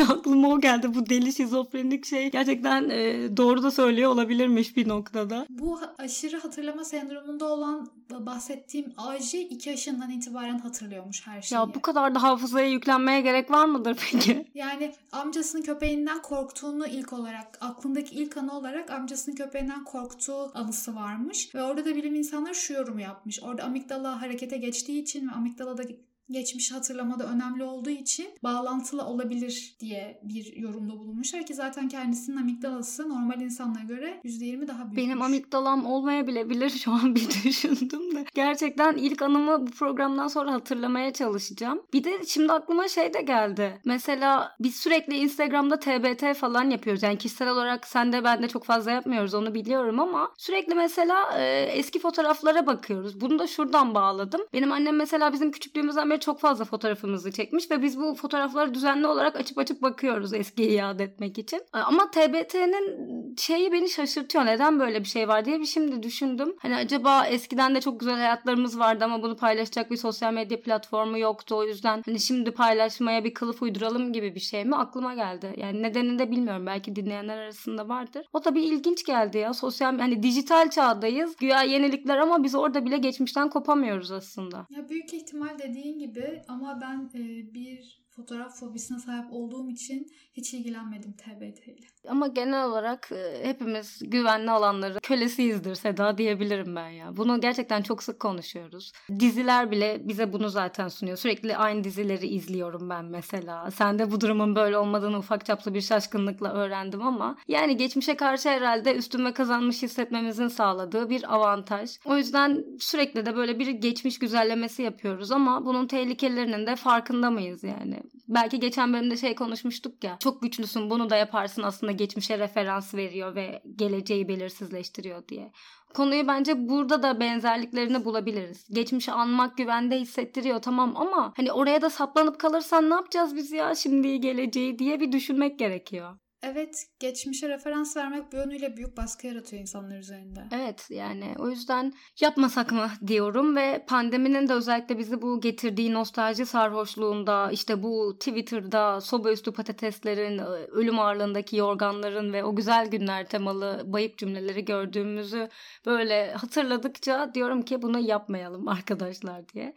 Aklıma 0.09 0.49
o 0.49 0.61
geldi. 0.61 0.93
Bu 0.93 1.09
deli 1.09 1.33
şizofrenik 1.33 2.05
şey 2.05 2.31
gerçekten 2.31 2.89
e, 2.89 3.37
doğru 3.37 3.63
da 3.63 3.71
söylüyor 3.71 4.11
olabilirmiş 4.11 4.77
bir 4.77 4.87
noktada. 4.87 5.45
Bu 5.49 5.79
aşırı 5.97 6.37
hatırlama 6.37 6.83
sendromunda 6.83 7.45
olan 7.45 7.89
bahsettiğim 8.19 8.93
AJ 8.97 9.33
2 9.33 9.69
yaşından 9.69 10.09
itibaren 10.09 10.28
hatırlıyormuş 10.59 11.27
her 11.27 11.41
şeyi. 11.41 11.57
Ya 11.59 11.73
bu 11.75 11.81
kadar 11.81 12.15
da 12.15 12.23
hafızaya 12.23 12.67
yüklenmeye 12.67 13.21
gerek 13.21 13.51
var 13.51 13.65
mıdır 13.65 13.97
peki? 14.11 14.49
Yani 14.53 14.93
amcasının 15.11 15.61
köpeğinden 15.61 16.21
korktuğunu 16.21 16.87
ilk 16.87 17.13
olarak 17.13 17.57
aklındaki 17.61 18.15
ilk 18.15 18.37
anı 18.37 18.57
olarak 18.57 18.91
amcasının 18.91 19.35
köpeğinden 19.35 19.83
korktuğu 19.83 20.51
anısı 20.57 20.95
varmış. 20.95 21.55
Ve 21.55 21.63
orada 21.63 21.85
da 21.85 21.95
bilim 21.95 22.15
insanları 22.15 22.55
şu 22.55 22.73
yorumu 22.73 23.01
yapmış. 23.01 23.43
Orada 23.43 23.63
amigdala 23.63 24.21
harekete 24.21 24.57
geçtiği 24.57 25.01
için 25.01 25.27
ve 25.27 25.31
amigdalada 25.31 25.83
geçmişi 26.31 26.73
hatırlamada 26.73 27.23
önemli 27.23 27.63
olduğu 27.63 27.89
için 27.89 28.27
bağlantılı 28.43 29.03
olabilir 29.03 29.75
diye 29.79 30.19
bir 30.23 30.55
yorumda 30.55 30.99
bulunmuşlar 30.99 31.45
ki 31.45 31.53
zaten 31.53 31.87
kendisinin 31.87 32.37
amigdalası 32.37 33.09
normal 33.09 33.41
insanlara 33.41 33.83
göre 33.83 34.21
%20 34.23 34.67
daha 34.67 34.85
büyük. 34.85 34.97
Benim 34.97 35.21
amigdalam 35.21 35.85
olmayabilir 35.85 36.69
şu 36.69 36.91
an 36.91 37.15
bir 37.15 37.29
düşündüm 37.43 38.15
de. 38.15 38.25
Gerçekten 38.33 38.93
ilk 38.93 39.21
anımı 39.21 39.67
bu 39.67 39.71
programdan 39.71 40.27
sonra 40.27 40.53
hatırlamaya 40.53 41.13
çalışacağım. 41.13 41.81
Bir 41.93 42.03
de 42.03 42.25
şimdi 42.27 42.53
aklıma 42.53 42.87
şey 42.87 43.13
de 43.13 43.21
geldi. 43.21 43.81
Mesela 43.85 44.55
biz 44.59 44.75
sürekli 44.75 45.17
Instagram'da 45.17 45.79
TBT 45.79 46.37
falan 46.37 46.69
yapıyoruz. 46.69 47.03
Yani 47.03 47.17
kişisel 47.17 47.49
olarak 47.49 47.87
sen 47.87 48.13
de 48.13 48.23
ben 48.23 48.43
de 48.43 48.47
çok 48.47 48.63
fazla 48.63 48.91
yapmıyoruz 48.91 49.33
onu 49.33 49.53
biliyorum 49.53 49.99
ama 49.99 50.31
sürekli 50.37 50.75
mesela 50.75 51.39
e, 51.39 51.61
eski 51.61 51.99
fotoğraflara 51.99 52.67
bakıyoruz. 52.67 53.21
Bunu 53.21 53.39
da 53.39 53.47
şuradan 53.47 53.95
bağladım. 53.95 54.41
Benim 54.53 54.71
annem 54.71 54.95
mesela 54.95 55.33
bizim 55.33 55.51
küçüklüğümüzden 55.51 56.09
beri 56.09 56.18
çok 56.19 56.39
fazla 56.39 56.65
fotoğrafımızı 56.65 57.31
çekmiş 57.31 57.71
ve 57.71 57.81
biz 57.81 57.99
bu 57.99 58.15
fotoğrafları 58.15 58.73
düzenli 58.73 59.07
olarak 59.07 59.35
açıp 59.35 59.57
açıp 59.57 59.81
bakıyoruz 59.81 60.33
eskiyi 60.33 60.69
iade 60.69 61.03
etmek 61.03 61.37
için. 61.37 61.61
Ama 61.73 62.11
TBT'nin 62.11 63.35
şeyi 63.37 63.71
beni 63.71 63.89
şaşırtıyor. 63.89 64.45
Neden 64.45 64.79
böyle 64.79 64.99
bir 64.99 65.07
şey 65.07 65.27
var 65.27 65.45
diye 65.45 65.59
bir 65.59 65.65
şimdi 65.65 66.03
düşündüm. 66.03 66.55
Hani 66.59 66.75
acaba 66.75 67.25
eskiden 67.25 67.75
de 67.75 67.81
çok 67.81 67.99
güzel 67.99 68.15
hayatlarımız 68.15 68.79
vardı 68.79 69.05
ama 69.05 69.23
bunu 69.23 69.35
paylaşacak 69.35 69.91
bir 69.91 69.97
sosyal 69.97 70.33
medya 70.33 70.61
platformu 70.61 71.19
yoktu. 71.19 71.55
O 71.55 71.63
yüzden 71.63 72.03
hani 72.05 72.19
şimdi 72.19 72.51
paylaşmaya 72.51 73.23
bir 73.23 73.33
kılıf 73.33 73.61
uyduralım 73.61 74.13
gibi 74.13 74.35
bir 74.35 74.39
şey 74.39 74.65
mi 74.65 74.75
aklıma 74.75 75.13
geldi. 75.13 75.53
Yani 75.57 75.83
nedenini 75.83 76.19
de 76.19 76.31
bilmiyorum. 76.31 76.65
Belki 76.65 76.95
dinleyenler 76.95 77.37
arasında 77.37 77.89
vardır. 77.89 78.25
O 78.33 78.45
da 78.45 78.55
bir 78.55 78.63
ilginç 78.63 79.05
geldi 79.05 79.37
ya. 79.37 79.53
Sosyal 79.53 79.99
hani 79.99 80.23
dijital 80.23 80.69
çağdayız. 80.69 81.35
Güya 81.35 81.63
yenilikler 81.63 82.17
ama 82.17 82.43
biz 82.43 82.55
orada 82.55 82.85
bile 82.85 82.97
geçmişten 82.97 83.49
kopamıyoruz 83.49 84.11
aslında. 84.11 84.67
Ya 84.69 84.89
büyük 84.89 85.13
ihtimal 85.13 85.59
dediğin 85.59 85.99
gibi 85.99 86.08
gibi 86.09 86.41
ama 86.47 86.81
ben 86.81 87.13
bir 87.53 88.01
fotoğraf 88.19 88.59
fobisine 88.59 88.99
sahip 88.99 89.25
olduğum 89.31 89.69
için 89.69 90.07
hiç 90.33 90.53
ilgilenmedim 90.53 91.13
TBT 91.13 91.67
ile. 91.67 91.87
Ama 92.07 92.27
genel 92.27 92.65
olarak 92.65 93.11
e, 93.11 93.47
hepimiz 93.47 93.99
güvenli 94.05 94.51
alanları 94.51 94.99
kölesiyizdir 94.99 95.75
Seda 95.75 96.17
diyebilirim 96.17 96.75
ben 96.75 96.89
ya. 96.89 97.17
Bunu 97.17 97.41
gerçekten 97.41 97.81
çok 97.81 98.03
sık 98.03 98.19
konuşuyoruz. 98.19 98.91
Diziler 99.19 99.71
bile 99.71 100.01
bize 100.07 100.33
bunu 100.33 100.49
zaten 100.49 100.87
sunuyor. 100.87 101.17
Sürekli 101.17 101.57
aynı 101.57 101.83
dizileri 101.83 102.27
izliyorum 102.27 102.89
ben 102.89 103.05
mesela. 103.05 103.71
Sen 103.71 103.99
de 103.99 104.11
bu 104.11 104.21
durumun 104.21 104.55
böyle 104.55 104.77
olmadığını 104.77 105.17
ufak 105.17 105.45
çaplı 105.45 105.73
bir 105.73 105.81
şaşkınlıkla 105.81 106.53
öğrendim 106.53 107.01
ama 107.01 107.37
yani 107.47 107.77
geçmişe 107.77 108.15
karşı 108.15 108.49
herhalde 108.49 108.95
üstüme 108.95 109.33
kazanmış 109.33 109.81
hissetmemizin 109.83 110.47
sağladığı 110.47 111.09
bir 111.09 111.33
avantaj. 111.35 111.97
O 112.05 112.17
yüzden 112.17 112.65
sürekli 112.79 113.25
de 113.25 113.35
böyle 113.35 113.59
bir 113.59 113.67
geçmiş 113.67 114.19
güzellemesi 114.19 114.81
yapıyoruz 114.81 115.31
ama 115.31 115.65
bunun 115.65 115.87
tehlikelerinin 115.87 116.67
de 116.67 116.75
farkında 116.75 117.31
mıyız 117.31 117.63
yani? 117.63 118.03
Belki 118.29 118.59
geçen 118.59 118.93
bölümde 118.93 119.17
şey 119.17 119.35
konuşmuştuk 119.35 120.03
ya. 120.03 120.17
Çok 120.19 120.41
güçlüsün 120.41 120.89
bunu 120.89 121.09
da 121.09 121.15
yaparsın 121.15 121.63
aslında 121.63 121.91
geçmişe 121.91 122.39
referans 122.39 122.95
veriyor 122.95 123.35
ve 123.35 123.61
geleceği 123.75 124.27
belirsizleştiriyor 124.27 125.27
diye. 125.27 125.51
Konuyu 125.93 126.27
bence 126.27 126.69
burada 126.69 127.03
da 127.03 127.19
benzerliklerini 127.19 128.05
bulabiliriz. 128.05 128.67
Geçmişi 128.71 129.11
anmak 129.11 129.57
güvende 129.57 129.99
hissettiriyor 129.99 130.61
tamam 130.61 130.97
ama 130.97 131.33
hani 131.35 131.51
oraya 131.51 131.81
da 131.81 131.89
saplanıp 131.89 132.39
kalırsan 132.39 132.89
ne 132.89 132.93
yapacağız 132.93 133.35
biz 133.35 133.51
ya 133.51 133.75
şimdi 133.75 134.21
geleceği 134.21 134.79
diye 134.79 134.99
bir 134.99 135.11
düşünmek 135.11 135.59
gerekiyor. 135.59 136.15
Evet, 136.43 136.85
geçmişe 136.99 137.49
referans 137.49 137.97
vermek 137.97 138.31
bu 138.31 138.35
yönüyle 138.35 138.77
büyük 138.77 138.97
baskı 138.97 139.27
yaratıyor 139.27 139.61
insanlar 139.61 139.97
üzerinde. 139.97 140.43
Evet, 140.51 140.87
yani 140.89 141.33
o 141.39 141.49
yüzden 141.49 141.93
yapmasak 142.21 142.71
mı 142.71 142.89
diyorum 143.07 143.55
ve 143.55 143.85
pandeminin 143.87 144.47
de 144.47 144.53
özellikle 144.53 144.97
bizi 144.97 145.21
bu 145.21 145.41
getirdiği 145.41 145.93
nostalji 145.93 146.45
sarhoşluğunda, 146.45 147.51
işte 147.51 147.83
bu 147.83 148.15
Twitter'da 148.19 149.01
soba 149.01 149.31
üstü 149.31 149.53
patateslerin, 149.53 150.39
ölüm 150.71 150.99
ağırlığındaki 150.99 151.55
yorganların 151.55 152.33
ve 152.33 152.43
o 152.43 152.55
güzel 152.55 152.87
günler 152.87 153.29
temalı 153.29 153.83
bayıp 153.85 154.17
cümleleri 154.17 154.65
gördüğümüzü 154.65 155.49
böyle 155.85 156.33
hatırladıkça 156.33 157.33
diyorum 157.33 157.61
ki 157.61 157.81
bunu 157.81 157.99
yapmayalım 157.99 158.67
arkadaşlar 158.67 159.49
diye. 159.49 159.73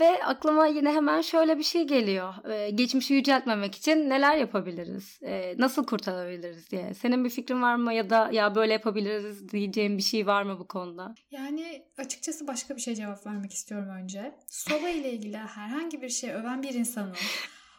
Ve 0.00 0.24
aklıma 0.24 0.66
yine 0.66 0.92
hemen 0.92 1.20
şöyle 1.20 1.58
bir 1.58 1.62
şey 1.62 1.86
geliyor. 1.86 2.34
Ee, 2.50 2.70
geçmişi 2.70 3.14
yüceltmemek 3.14 3.74
için 3.74 4.10
neler 4.10 4.36
yapabiliriz? 4.36 5.18
Ee, 5.22 5.54
nasıl 5.58 5.86
kurtarabiliriz 5.86 6.70
diye. 6.70 6.94
Senin 6.94 7.24
bir 7.24 7.30
fikrin 7.30 7.62
var 7.62 7.74
mı 7.74 7.94
ya 7.94 8.10
da 8.10 8.30
ya 8.32 8.54
böyle 8.54 8.72
yapabiliriz 8.72 9.48
diyeceğim 9.48 9.98
bir 9.98 10.02
şey 10.02 10.26
var 10.26 10.42
mı 10.42 10.58
bu 10.58 10.68
konuda? 10.68 11.14
Yani 11.30 11.82
açıkçası 11.98 12.46
başka 12.46 12.76
bir 12.76 12.80
şey 12.80 12.94
cevap 12.94 13.26
vermek 13.26 13.52
istiyorum 13.52 13.88
önce. 13.88 14.34
Soba 14.46 14.88
ile 14.88 15.12
ilgili 15.12 15.36
herhangi 15.36 16.02
bir 16.02 16.08
şey 16.08 16.30
öven 16.30 16.62
bir 16.62 16.74
insanın 16.74 17.14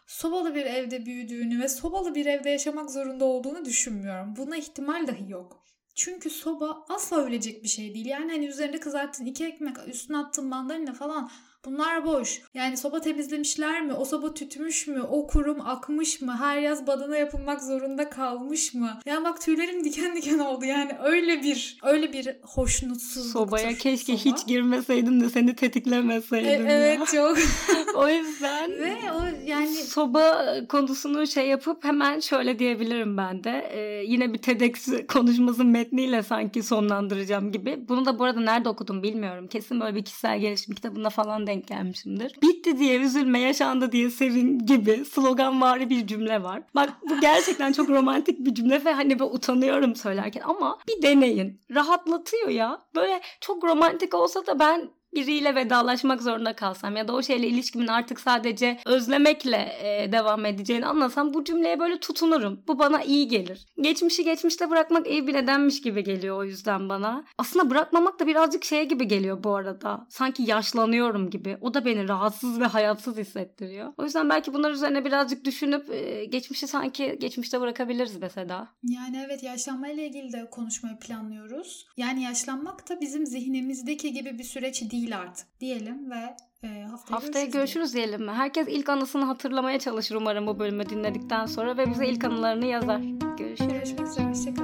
sobalı 0.07 0.55
bir 0.55 0.65
evde 0.65 1.05
büyüdüğünü 1.05 1.59
ve 1.59 1.69
sobalı 1.69 2.15
bir 2.15 2.25
evde 2.25 2.49
yaşamak 2.49 2.91
zorunda 2.91 3.25
olduğunu 3.25 3.65
düşünmüyorum. 3.65 4.35
Buna 4.37 4.57
ihtimal 4.57 5.07
dahi 5.07 5.31
yok. 5.31 5.63
Çünkü 5.95 6.29
soba 6.29 6.85
asla 6.89 7.17
ölecek 7.17 7.63
bir 7.63 7.67
şey 7.67 7.93
değil. 7.93 8.05
Yani 8.05 8.31
hani 8.31 8.45
üzerinde 8.45 8.79
kızarttığın 8.79 9.25
iki 9.25 9.45
ekmek, 9.45 9.75
üstüne 9.87 10.17
attığın 10.17 10.47
mandalina 10.47 10.93
falan 10.93 11.31
Bunlar 11.65 12.05
boş. 12.05 12.41
Yani 12.53 12.77
soba 12.77 13.01
temizlemişler 13.01 13.81
mi? 13.81 13.93
O 13.93 14.05
soba 14.05 14.33
tütmüş 14.33 14.87
mü? 14.87 15.01
O 15.01 15.27
kurum 15.27 15.61
akmış 15.61 16.21
mı? 16.21 16.37
Her 16.39 16.57
yaz 16.57 16.87
badana 16.87 17.17
yapılmak 17.17 17.63
zorunda 17.63 18.09
kalmış 18.09 18.73
mı? 18.73 18.99
Yani 19.05 19.23
bak 19.23 19.41
tüylerim 19.41 19.83
diken 19.83 20.15
diken 20.15 20.39
oldu. 20.39 20.65
Yani 20.65 20.91
öyle 21.03 21.43
bir 21.43 21.77
öyle 21.83 22.13
bir 22.13 22.29
hoşnutsuzluk. 22.41 23.33
Sobaya 23.33 23.73
keşke 23.73 24.17
soba. 24.17 24.35
hiç 24.35 24.47
girmeseydin 24.47 25.21
de 25.21 25.29
seni 25.29 25.55
tetiklemeseydin. 25.55 26.65
E, 26.65 26.73
evet 26.73 27.07
çok. 27.07 27.37
o 27.95 28.09
yüzden 28.09 28.71
ve 28.71 28.95
o 29.11 29.45
yani 29.45 29.75
soba 29.75 30.53
konusunu 30.69 31.27
şey 31.27 31.47
yapıp 31.47 31.83
hemen 31.83 32.19
şöyle 32.19 32.59
diyebilirim 32.59 33.17
ben 33.17 33.43
de. 33.43 33.69
Ee, 33.73 34.03
yine 34.05 34.33
bir 34.33 34.37
TEDx 34.37 34.89
konuşması 35.07 35.65
metniyle 35.65 36.23
sanki 36.23 36.63
sonlandıracağım 36.63 37.51
gibi. 37.51 37.85
Bunu 37.89 38.05
da 38.05 38.19
bu 38.19 38.23
arada 38.23 38.39
nerede 38.39 38.69
okudum 38.69 39.03
bilmiyorum. 39.03 39.47
Kesin 39.47 39.79
böyle 39.79 39.95
bir 39.95 40.05
kişisel 40.05 40.39
gelişim 40.39 40.75
kitabında 40.75 41.09
falan 41.09 41.48
denk 41.49 41.67
gelmişimdir. 41.67 42.35
Bitti 42.41 42.79
diye 42.79 42.99
üzülme, 42.99 43.39
yaşandı 43.39 43.91
diye 43.91 44.09
sevin 44.09 44.59
gibi 44.59 45.05
sloganvari 45.05 45.89
bir 45.89 46.07
cümle 46.07 46.43
var. 46.43 46.61
Bak 46.75 46.89
bu 47.09 47.19
gerçekten 47.19 47.71
çok 47.71 47.89
romantik 47.89 48.39
bir 48.39 48.55
cümle 48.55 48.85
ve 48.85 48.93
hani 48.93 49.19
ben 49.19 49.25
utanıyorum 49.25 49.95
söylerken 49.95 50.41
ama 50.45 50.77
bir 50.87 51.01
deneyin. 51.01 51.61
Rahatlatıyor 51.71 52.49
ya. 52.49 52.81
Böyle 52.95 53.21
çok 53.41 53.63
romantik 53.63 54.13
olsa 54.13 54.47
da 54.47 54.59
ben 54.59 54.89
biriyle 55.13 55.55
vedalaşmak 55.55 56.21
zorunda 56.21 56.53
kalsam 56.53 56.95
ya 56.95 57.07
da 57.07 57.13
o 57.13 57.23
şeyle 57.23 57.47
ilişkimin 57.47 57.87
artık 57.87 58.19
sadece 58.19 58.79
özlemekle 58.85 59.71
e, 59.83 60.11
devam 60.11 60.45
edeceğini 60.45 60.85
anlasam 60.85 61.33
bu 61.33 61.43
cümleye 61.43 61.79
böyle 61.79 61.99
tutunurum. 61.99 62.63
Bu 62.67 62.79
bana 62.79 63.03
iyi 63.03 63.27
gelir. 63.27 63.67
Geçmişi 63.81 64.23
geçmişte 64.23 64.69
bırakmak 64.69 65.07
iyi 65.07 65.27
bir 65.27 65.33
nedenmiş 65.33 65.81
gibi 65.81 66.03
geliyor 66.03 66.37
o 66.37 66.43
yüzden 66.43 66.89
bana. 66.89 67.25
Aslında 67.37 67.69
bırakmamak 67.69 68.19
da 68.19 68.27
birazcık 68.27 68.65
şey 68.65 68.87
gibi 68.87 69.07
geliyor 69.07 69.43
bu 69.43 69.55
arada. 69.55 70.05
Sanki 70.09 70.43
yaşlanıyorum 70.43 71.29
gibi. 71.29 71.57
O 71.61 71.73
da 71.73 71.85
beni 71.85 72.07
rahatsız 72.07 72.59
ve 72.59 72.65
hayatsız 72.65 73.17
hissettiriyor. 73.17 73.93
O 73.97 74.03
yüzden 74.03 74.29
belki 74.29 74.53
bunlar 74.53 74.71
üzerine 74.71 75.05
birazcık 75.05 75.45
düşünüp 75.45 75.89
e, 75.89 76.25
geçmişi 76.25 76.67
sanki 76.67 77.17
geçmişte 77.19 77.61
bırakabiliriz 77.61 78.15
mesela. 78.21 78.67
Yani 78.83 79.23
evet 79.25 79.43
yaşlanmayla 79.43 80.03
ilgili 80.03 80.33
de 80.33 80.49
konuşmayı 80.51 80.97
planlıyoruz. 80.97 81.87
Yani 81.97 82.23
yaşlanmak 82.23 82.89
da 82.89 83.01
bizim 83.01 83.25
zihnimizdeki 83.25 84.13
gibi 84.13 84.37
bir 84.39 84.43
süreç 84.43 84.91
değil 84.91 84.98
değil 84.99 85.17
artık 85.17 85.59
diyelim 85.59 86.11
ve 86.11 86.35
e, 86.63 86.67
haftaya, 86.67 86.91
haftaya 86.91 87.45
görüşürüz, 87.45 87.53
görüşürüz 87.53 87.93
diyelim 87.93 88.25
mi? 88.25 88.31
Herkes 88.31 88.67
ilk 88.67 88.89
anısını 88.89 89.25
hatırlamaya 89.25 89.79
çalışır 89.79 90.15
umarım 90.15 90.47
bu 90.47 90.59
bölümü 90.59 90.89
dinledikten 90.89 91.45
sonra 91.45 91.77
ve 91.77 91.89
bize 91.89 92.07
ilk 92.07 92.23
anılarını 92.23 92.65
yazar. 92.65 93.01
Görüşürüz. 93.37 93.71
Görüşmek 93.73 94.07
üzere. 94.07 94.58